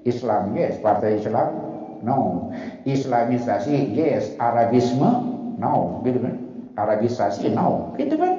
[0.08, 0.80] Islam yes.
[0.80, 1.71] Partai Islam
[2.02, 2.50] no
[2.82, 4.34] Islamisasi yes.
[4.36, 5.10] Arabisme
[5.56, 6.36] no gitu kan?
[6.74, 8.34] Arabisasi no gitu kan?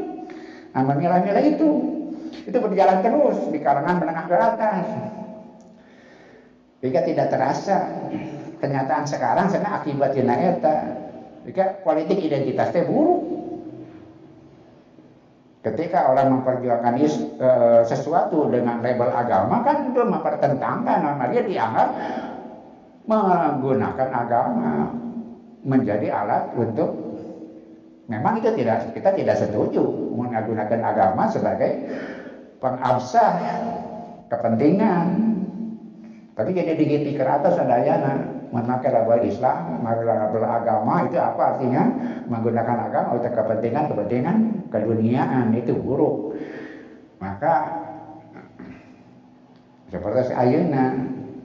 [0.76, 1.70] Nah milah-milah itu.
[2.44, 4.86] Itu berjalan terus di kalangan menengah ke atas.
[6.84, 7.80] Jika tidak terasa
[8.60, 10.78] kenyataan sekarang sana akibatnya eta.
[11.48, 13.32] Jika politik identitas teh buruk.
[15.64, 17.50] Ketika orang memperjuangkan is, e,
[17.88, 21.88] sesuatu dengan label agama kan itu mempertentangkan nama dia dianggap
[23.04, 24.96] menggunakan agama
[25.64, 26.92] menjadi alat untuk
[28.08, 29.84] memang itu tidak kita tidak setuju
[30.16, 31.88] menggunakan agama sebagai
[32.60, 33.32] pengabsah
[34.28, 35.08] kepentingan
[36.34, 41.84] tapi jadi digiti ke atas adayana memakai label Islam, label agama itu apa artinya?
[42.26, 46.38] Menggunakan agama untuk kepentingan-kepentingan keduniaan itu buruk.
[47.22, 47.54] Maka
[49.94, 50.86] seperti ayana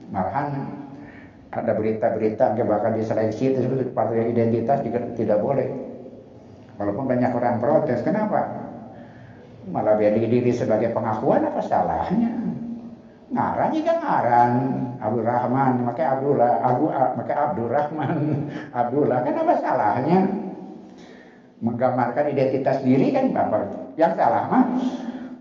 [0.09, 0.78] malahan
[1.49, 3.59] ada berita-berita bahkan di seleksi itu
[3.93, 5.67] partai identitas juga tidak boleh.
[6.77, 8.69] Walaupun banyak orang protes, kenapa?
[9.67, 12.49] Malah biar diri sebagai pengakuan apa salahnya?
[13.29, 14.53] ngaran juga ngaran
[14.97, 18.13] Abdul Rahman pakai Abdullah Abu pakai Abdul Rahman
[18.81, 20.19] Abdullah kan apa salahnya
[21.61, 24.65] menggambarkan identitas diri kan bapak yang salah mah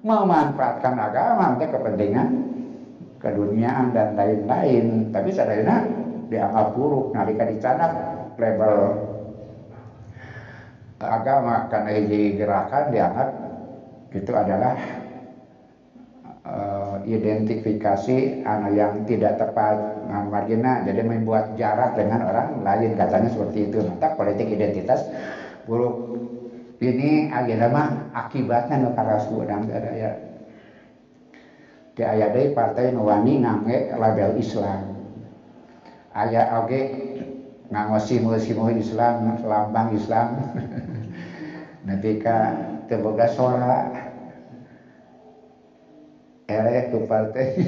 [0.04, 2.28] memanfaatkan agama untuk kepentingan
[3.18, 5.10] keduniaan dan lain-lain.
[5.10, 5.78] Tapi sebenarnya
[6.28, 7.92] dianggap buruk nalika dicanak
[8.38, 8.76] label
[10.98, 13.28] agama karena hiji gerakan dianggap
[14.10, 14.74] itu adalah
[16.42, 19.76] uh, identifikasi anak yang tidak tepat
[20.08, 20.82] margina.
[20.82, 23.78] Jadi membuat jarak dengan orang lain katanya seperti itu.
[23.84, 25.06] Maka politik identitas
[25.68, 26.18] buruk.
[26.78, 27.34] Ini
[27.74, 28.94] mah akibatnya nu
[29.42, 29.66] dan
[29.98, 30.27] ya
[31.98, 34.94] dari partai nuwani ngangge label Islam.
[36.14, 36.80] Ayat oke
[37.74, 40.38] nganggo simbol-simbol Islam lambang Islam.
[41.86, 42.54] Nanti ka
[42.86, 44.06] teboga sora.
[46.48, 47.46] Ere tu partai.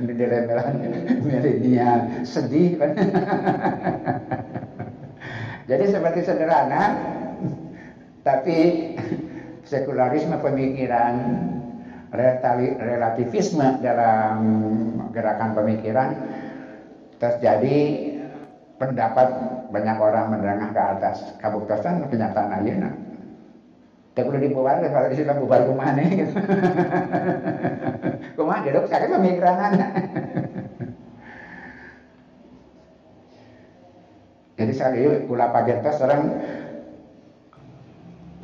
[0.00, 0.74] Ini diremelan
[1.20, 2.96] milenial sedih kan.
[5.70, 6.96] Jadi seperti sederhana
[8.24, 8.56] tapi
[9.68, 11.14] sekularisme pemikiran
[12.10, 14.38] relativisme dalam
[15.14, 16.10] gerakan pemikiran
[17.22, 17.78] terjadi
[18.76, 19.28] pendapat
[19.70, 21.16] banyak orang menengah ke atas.
[21.38, 23.10] Kabuktosan kenyataan ayeuna
[24.10, 26.08] teu perlu dibubar kalau di situ bubar kumaha nih.
[28.60, 28.80] Gitu.
[28.88, 29.70] sakit pemikiran.
[34.60, 36.36] Jadi sekali kula pagertos orang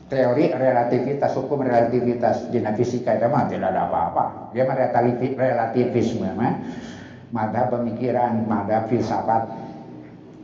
[0.07, 6.53] teori relativitas hukum relativitas di fisika itu mah tidak ada apa-apa dia mah relativisme mah
[7.35, 9.51] mada pemikiran, mada filsafat.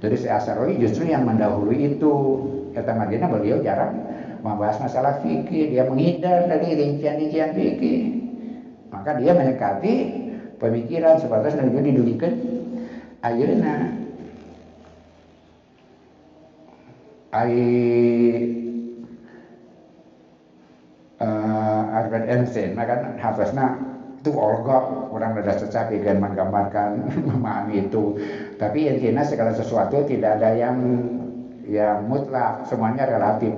[0.03, 2.15] Jadi si Asaroi justru yang mendahului itu.
[2.73, 4.01] Kata Madinah beliau jarang
[4.41, 8.01] membahas masalah fikih, dia menghindar dari rincian-rincian fikih.
[8.89, 9.95] Maka dia mendekati
[10.57, 12.33] pemikiran sebatas dan juga didulikan
[13.21, 13.77] ayeuna.
[17.33, 17.57] Ai
[21.23, 23.79] uh, Albert Einstein, maka hafazna
[24.23, 28.19] itu olga orang ada secapi dan menggambarkan memahami itu.
[28.59, 30.79] Tapi intinya segala sesuatu tidak ada yang
[31.67, 33.55] yang mutlak semuanya relatif.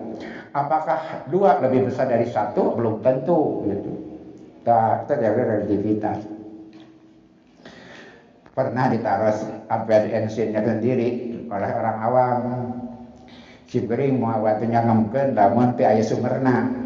[0.54, 2.76] Apakah dua lebih besar dari satu?
[2.76, 3.92] Belum tentu gitu.
[4.64, 6.24] Tak terjadi relativitas.
[8.54, 12.40] Pernah ditaruh Albert Einstein sendiri oleh orang awam.
[13.66, 16.84] Si bering mau waktunya ngemken namun pi ayah sumerna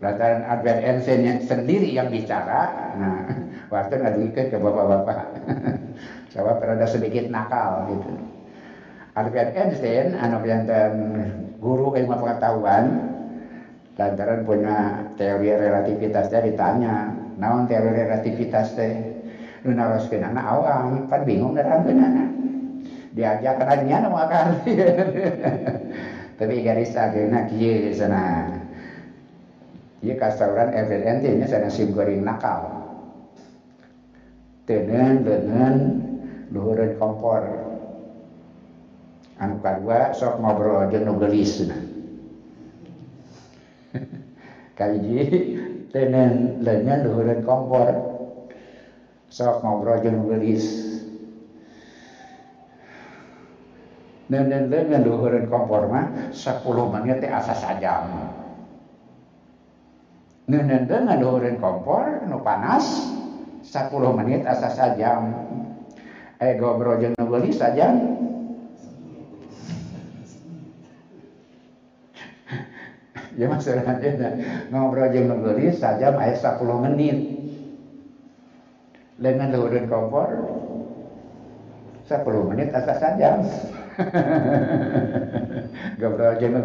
[0.00, 3.20] Lantaran Albert Einstein sendiri yang bicara, nah
[3.72, 5.20] waktu ngaduikeun ke bapak-bapak.
[6.32, 8.08] Sebab rada sedikit nakal gitu.
[9.12, 10.92] Albert Einstein anu jantan
[11.60, 12.84] guru ilmu pengetahuan
[14.00, 18.96] lantaran punya teori relativitasnya ditanya naon teori relativitas teh
[19.60, 22.28] nu naroskeun anak awam kan bingung nerangkeun anak.
[23.12, 24.64] Diajak kenanya nu akal
[26.40, 28.48] tapi garis ageuna kieu sana
[30.00, 32.72] Iya kasauran FNT nya sana sim goreng nakal.
[34.64, 35.74] Tenen dengan
[36.48, 37.44] luhuran kompor.
[39.36, 41.80] Anu kadua sok ngobrol aja nu gelis nah.
[44.80, 45.20] Kaji
[45.92, 47.88] tenen dengan luhuran kompor.
[49.28, 50.64] Sok ngobrol aja nu gelis.
[54.32, 58.39] Nenen dengan luhuran kompor mah 10 menit teh asa sajam
[60.50, 62.82] ngaduhurin kompor nu panas
[63.62, 65.30] 10 menit asa sajam.
[66.42, 67.94] Eh ngobrol jeung nu geuli sajam.
[73.38, 73.94] Ya maksudnya
[74.74, 77.18] ngobrol jeung nu geuli sajam aya 10 menit.
[79.20, 80.32] Dengan luhurin kompor
[82.08, 83.46] 10 menit asa sajam.
[86.00, 86.64] Ngobrol jeung nu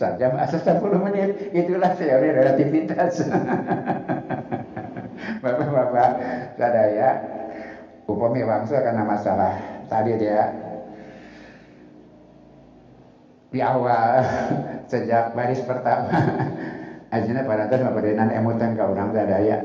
[0.00, 1.52] saja masa 10 menit.
[1.52, 3.20] Itulah teori relativitas.
[5.44, 6.10] Bapak-bapak
[6.56, 7.08] sadaya
[8.08, 9.52] upami bangsa karena masalah
[9.92, 10.48] tadi dia.
[13.52, 14.24] Di awal
[14.90, 16.08] sejak baris pertama
[17.14, 19.58] ajina pada tas mapadenan emutan ka urang sadaya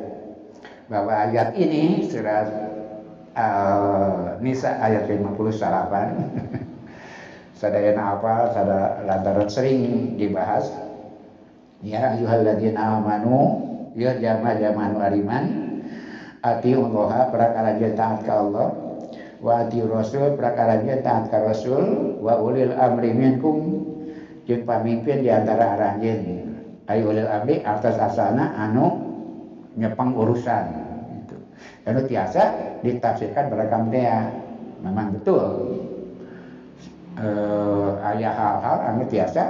[0.89, 2.49] bahwa ayat ini surat
[3.37, 6.64] uh, Nisa ayat 58
[7.55, 10.69] sadayana apa sada lantaran sering dibahas.
[11.83, 13.63] Ya ayyuhalladzina amanu
[13.95, 15.45] ya jama-jama nu ariman
[16.43, 18.67] ati Allah prakara taat ka Allah.
[19.39, 22.19] Wa ati rasul prakara taat ka rasul.
[22.19, 23.87] Wa ulil amri minkum
[24.45, 26.21] jeung pamimpin di antara aranjeun
[26.85, 28.93] ay ulil amri atas asana anu
[29.73, 30.65] nyepang urusan
[31.25, 31.37] itu
[31.89, 32.43] anu tiasa
[32.85, 34.29] ditafsirkan beragam dea
[34.85, 35.81] memang betul
[37.19, 39.43] uh, ayah hal-hal anu biasa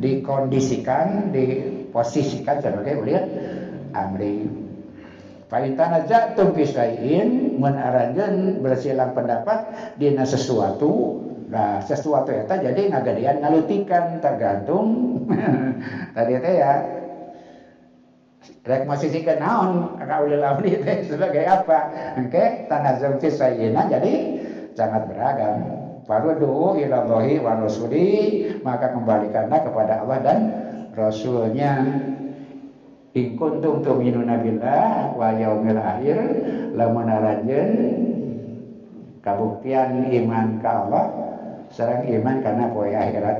[0.00, 3.24] dikondisikan diposisikan sebagai uliat
[3.92, 4.48] amri.
[5.52, 9.58] Fa'itana jatuh pisain mun aranjeun bersilang pendapat
[10.00, 11.20] dina sesuatu
[11.52, 15.20] nah sesuatu itu jadi ngagadian ngalutikan tergantung.
[16.16, 16.72] Tadi itu ya
[18.64, 21.78] rek posisi ke naon kaulil amri teh sebagai apa?
[22.24, 24.12] Oke tanazum fi jadi
[24.72, 28.06] sangat beragam farudu ilallahi wa rasuli
[28.62, 30.38] maka kembalikanlah kepada Allah dan
[30.94, 31.72] rasulnya.
[33.12, 36.16] In kuntum tu'minuna billah wa yaumil akhir
[36.72, 37.70] lamun aranjeun
[39.20, 41.04] kabuktian iman ka Allah
[41.68, 43.38] sareng iman karena poe akhirat.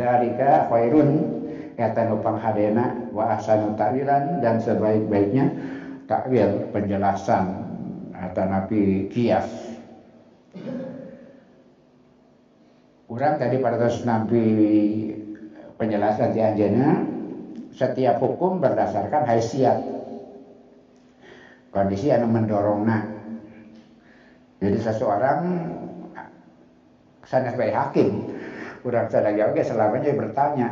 [0.00, 1.10] Dalika khairun
[1.76, 5.44] eta nu panghadena wa ahsanu ta'wilan dan sebaik-baiknya
[6.08, 7.68] takwil penjelasan
[8.16, 9.65] atau nabi kias
[13.06, 14.42] Orang tadi pada nabi
[15.78, 17.06] penjelasan di anjena
[17.70, 19.78] setiap hukum berdasarkan haisiat.
[21.70, 23.06] Kondisi yang mendorongnya
[24.58, 25.40] jadi seseorang
[27.22, 28.08] sana sebagai hakim
[28.82, 30.68] orang sadaya oke selamanya bertanya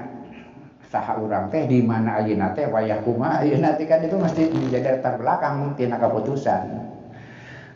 [0.90, 3.86] saha orang teh di mana ayeuna teh wayah kuma ayeuna teh?
[3.86, 6.62] Kan itu mesti menjadi latar belakang tina keputusan.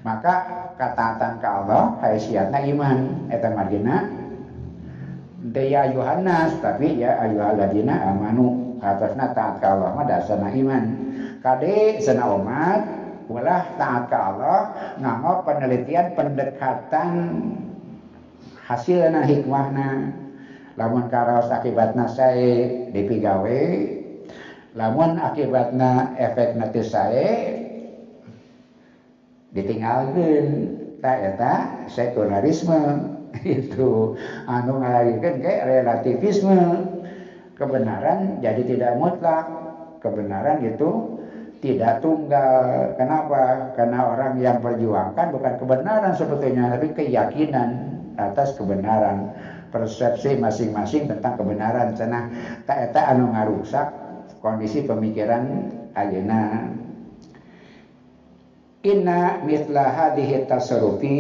[0.03, 0.35] Maka
[0.75, 4.18] kataatan ke Allah haisiatna iman eta margina
[5.39, 8.79] daya Yohanes tapi ya ayyuhalladzina amanu.
[8.79, 10.85] Atasna taat ke Allah mah dasarna iman.
[11.43, 12.81] Kade sana umat
[13.27, 14.61] ulah taat ke Allah
[15.03, 17.11] nganggo penelitian pendekatan
[18.67, 20.15] hasilna hikmahna.
[20.79, 23.63] Lamun karaos akibatna sae dipigawe
[24.79, 27.31] lamun akibatna efek nanti sae
[29.51, 30.47] ditinggalkan
[31.03, 31.55] tak eta
[31.91, 32.79] sekularisme
[33.59, 34.11] itu
[34.47, 36.61] anu ngalagikeun ke relativisme.
[37.59, 39.47] Kebenaran jadi tidak mutlak.
[39.99, 41.19] Kebenaran itu
[41.59, 42.87] tidak tunggal.
[42.95, 43.67] Kenapa?
[43.75, 49.27] Karena orang yang perjuangkan bukan kebenaran sebetulnya tapi keyakinan atas kebenaran.
[49.69, 51.91] Persepsi masing-masing tentang kebenaran.
[51.93, 52.23] Cenah
[52.63, 53.91] tak eta anu ngarusak
[54.39, 55.67] kondisi pemikiran
[55.99, 56.71] ayeuna.
[58.87, 61.19] Inna mitla hadhihi tasarrufi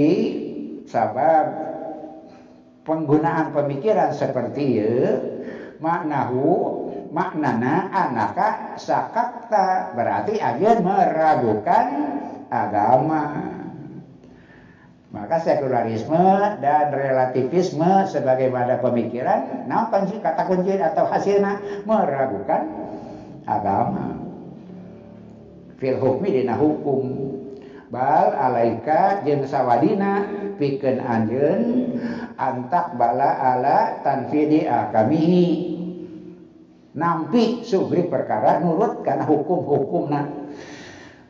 [0.87, 1.68] sabab
[2.89, 5.12] penggunaan pemikiran seperti itu
[5.78, 6.49] maknahu
[7.12, 11.86] maknana anaka sakakta berarti ayeun meragukan
[12.49, 13.55] agama
[15.09, 22.68] maka sekularisme dan relativisme sebagai pada pemikiran, nah kunci kata kunci atau hasilnya meragukan
[23.49, 24.20] agama.
[25.80, 27.38] Fil hukmi dina hukum.
[27.89, 30.28] Bal alaika jeung sawadina
[30.61, 31.62] pikeun anjeun
[32.36, 35.49] antak bala ala tanfidi akamihi.
[36.93, 40.20] Nampi sugri perkara nurut kana hukum-hukumna.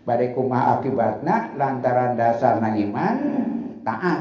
[0.03, 3.17] Bade kumaha akibatna lantaran dasarna iman
[3.87, 4.21] taat.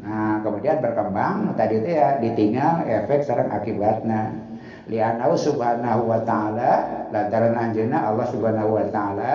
[0.00, 4.50] Nah, kemudian berkembang tadi itu ya ditinggal efek sareng akibatnya.
[4.90, 6.72] Lianau subhanahu wa ta'ala
[7.14, 9.34] lantaran anjeuna Allah subhanahu wa ta'ala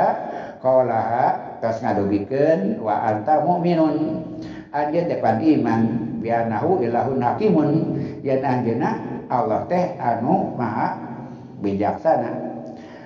[0.59, 3.95] qaulaha tos ngadugikeun wa anta mu'minun.
[4.75, 5.81] Anjeun depan iman
[6.19, 7.69] bianahu ilahun hakimun
[8.23, 8.91] yen anjeuna
[9.31, 10.99] Allah teh anu maha
[11.63, 12.31] bijaksana.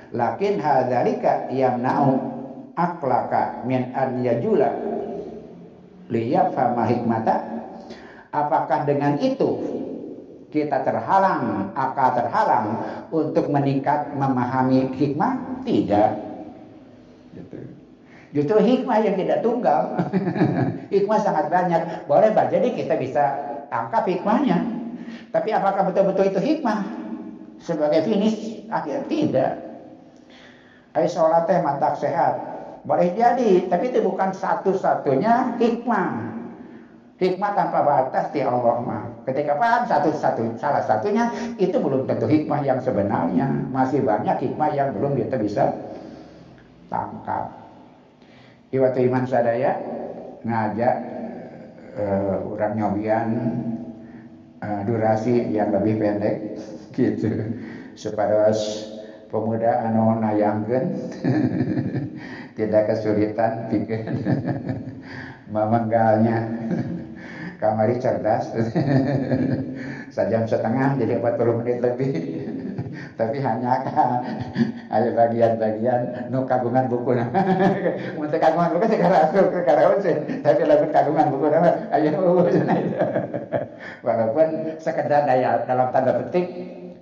[0.10, 2.18] Lakin hadzalika yamna'u
[2.74, 4.74] aklaka min an yajula
[6.10, 7.36] lihat sama hikmata
[8.34, 9.62] apakah dengan itu
[10.50, 12.68] kita terhalang akal terhalang
[13.14, 16.18] untuk meningkat memahami hikmah tidak
[17.38, 17.79] gitu.
[18.36, 19.98] Justru hikmah yang tidak tunggal
[20.94, 23.24] hikmah sangat banyak boleh jadi kita bisa
[23.70, 24.60] tangkap hikmahnya
[25.34, 26.80] tapi apakah betul-betul itu hikmah
[27.60, 29.54] sebagai finish akhir tidak
[30.90, 36.40] Ayo sholat teh mantak sehat boleh jadi, tapi itu bukan satu-satunya hikmah.
[37.20, 39.04] Hikmah tanpa batas di Allah mah.
[39.28, 41.28] Ketika paham satu-satu salah satunya
[41.60, 43.68] itu belum tentu hikmah yang sebenarnya.
[43.76, 45.68] Masih banyak hikmah yang belum kita bisa
[46.88, 47.59] tangkap.
[48.70, 49.82] Iwatu iman sadaya
[50.46, 50.96] ngajak
[51.98, 53.30] uh, orang nyobian
[54.62, 56.36] uh, durasi yang lebih pendek
[56.98, 57.58] gitu.
[57.98, 58.54] Supaya
[59.30, 60.86] pemuda anu nayangkeun
[62.58, 64.06] tidak kesulitan bikin
[65.54, 66.38] memenggalnya
[67.62, 68.50] kamari cerdas
[70.10, 72.14] sejam setengah jadi 40 menit lebih
[73.20, 73.84] tapi hanya
[74.96, 77.12] ada bagian-bagian nu kagungan buku.
[77.20, 77.36] Nama
[78.16, 82.16] untuk kagungan buku sekarang aku ke karaoke tapi lagu kagungan buku nama ayo
[84.08, 86.48] walaupun sekedar daya dalam tanda petik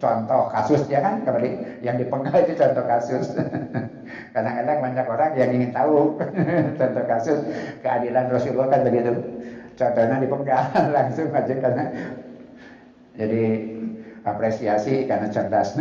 [0.02, 1.22] contoh kasus ya kan?
[1.22, 3.38] Kembali yang dipenggal itu contoh kasus.
[4.34, 6.18] Kadang-kadang banyak orang yang ingin tahu
[6.82, 7.38] contoh kasus
[7.86, 9.14] keadilan Rasulullah kan begitu.
[9.78, 11.86] contohnya dipegang langsung aja karena
[13.14, 13.42] jadi
[14.28, 15.80] apresiasi karena cerdas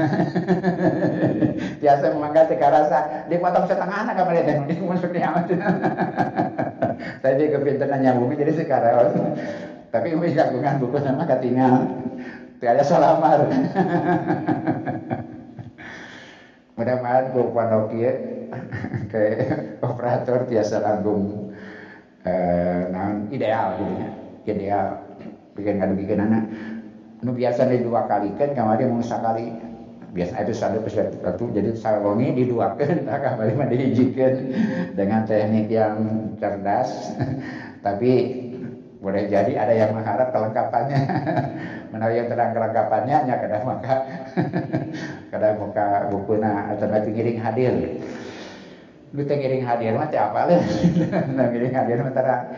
[1.83, 2.99] biasa memangga tika rasa.
[3.27, 5.51] Dipotong setengah anak kamar itu di masuk di amat
[7.21, 9.11] saya juga pintar nyambungin jadi sekarang.
[9.95, 11.75] Tapi umi gabungan buku nama ketinggal
[12.61, 13.49] tiada salamar
[16.77, 18.13] mudah-mudahan ku panokia
[19.09, 19.25] ke
[19.81, 21.53] operator biasa langgung
[22.29, 22.85] eh,
[23.33, 23.95] ideal gitu
[24.53, 24.87] ideal.
[25.57, 26.45] Bikin kado bikin anak
[27.25, 29.49] nu biasa di dua kali kan kemarin mau sekali
[30.13, 34.33] biasa itu satu satu jadi salongi diduakan kembali mah diizinkan
[34.93, 35.97] dengan teknik yang
[36.37, 37.13] cerdas
[37.85, 38.13] tapi
[38.97, 40.99] boleh jadi ada yang mengharap kelengkapannya.
[41.93, 44.03] Menawi yang terang kelengkapannya hanya kadang maka
[45.29, 47.75] kadang muka bukuna atau nanti ngiring hadir.
[49.13, 50.59] Lu teh ngiring hadir mah apa lah
[51.53, 52.13] ngiring hadir mah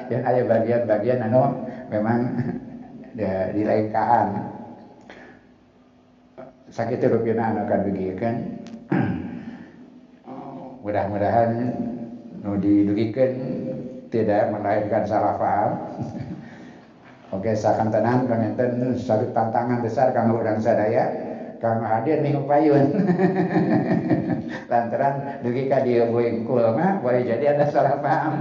[0.09, 2.19] yang ada bagian-bagian anu memang
[3.19, 4.29] ya, di lain kaan
[6.71, 7.81] sakit rupiah anak akan
[8.15, 8.37] kan?
[10.79, 11.51] Mudah-mudahan
[12.39, 13.33] nu didugikan
[14.09, 15.73] tidak melahirkan salah paham
[17.29, 21.13] Oke, sakan tenang kangenten satu tantangan besar kanggo urang sadaya.
[21.61, 22.89] Kanggo hadir nih upayun.
[24.73, 28.33] Lantaran dugi ka dia boy mah boleh jadi ada salah paham.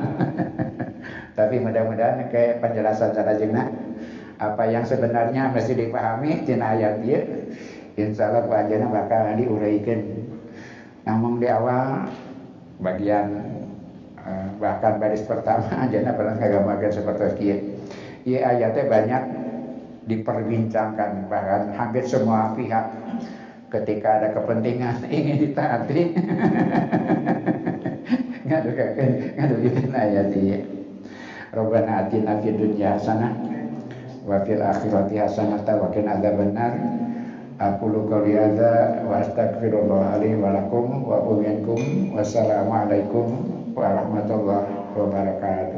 [1.37, 3.67] Tapi mudah-mudahan kayak penjelasan cara jengna
[4.37, 7.25] apa yang sebenarnya mesti dipahami tina ayat dia
[7.97, 10.01] insya Allah panjana bakal diuraikan
[11.09, 12.05] namun di awal
[12.77, 13.27] bagian
[14.21, 17.57] eh, bahkan baris pertama jana pernah kagamakan seperti kia
[18.27, 19.23] ya ayatnya banyak
[20.05, 22.85] diperbincangkan bahkan hampir semua pihak
[23.73, 26.01] ketika ada kepentingan ingin ditaati
[28.47, 30.57] ngadukakan ngadukakan ayat ini
[31.51, 33.33] Rabbana atina fid dunya hasanah
[34.27, 36.73] wa fil akhirati hasanah wa qina adzabannar
[37.57, 41.25] Aku qouli hadza wa astaghfirullah li wa lakum wa
[42.13, 43.25] wassalamu alaikum
[43.73, 45.76] warahmatullahi wabarakatuh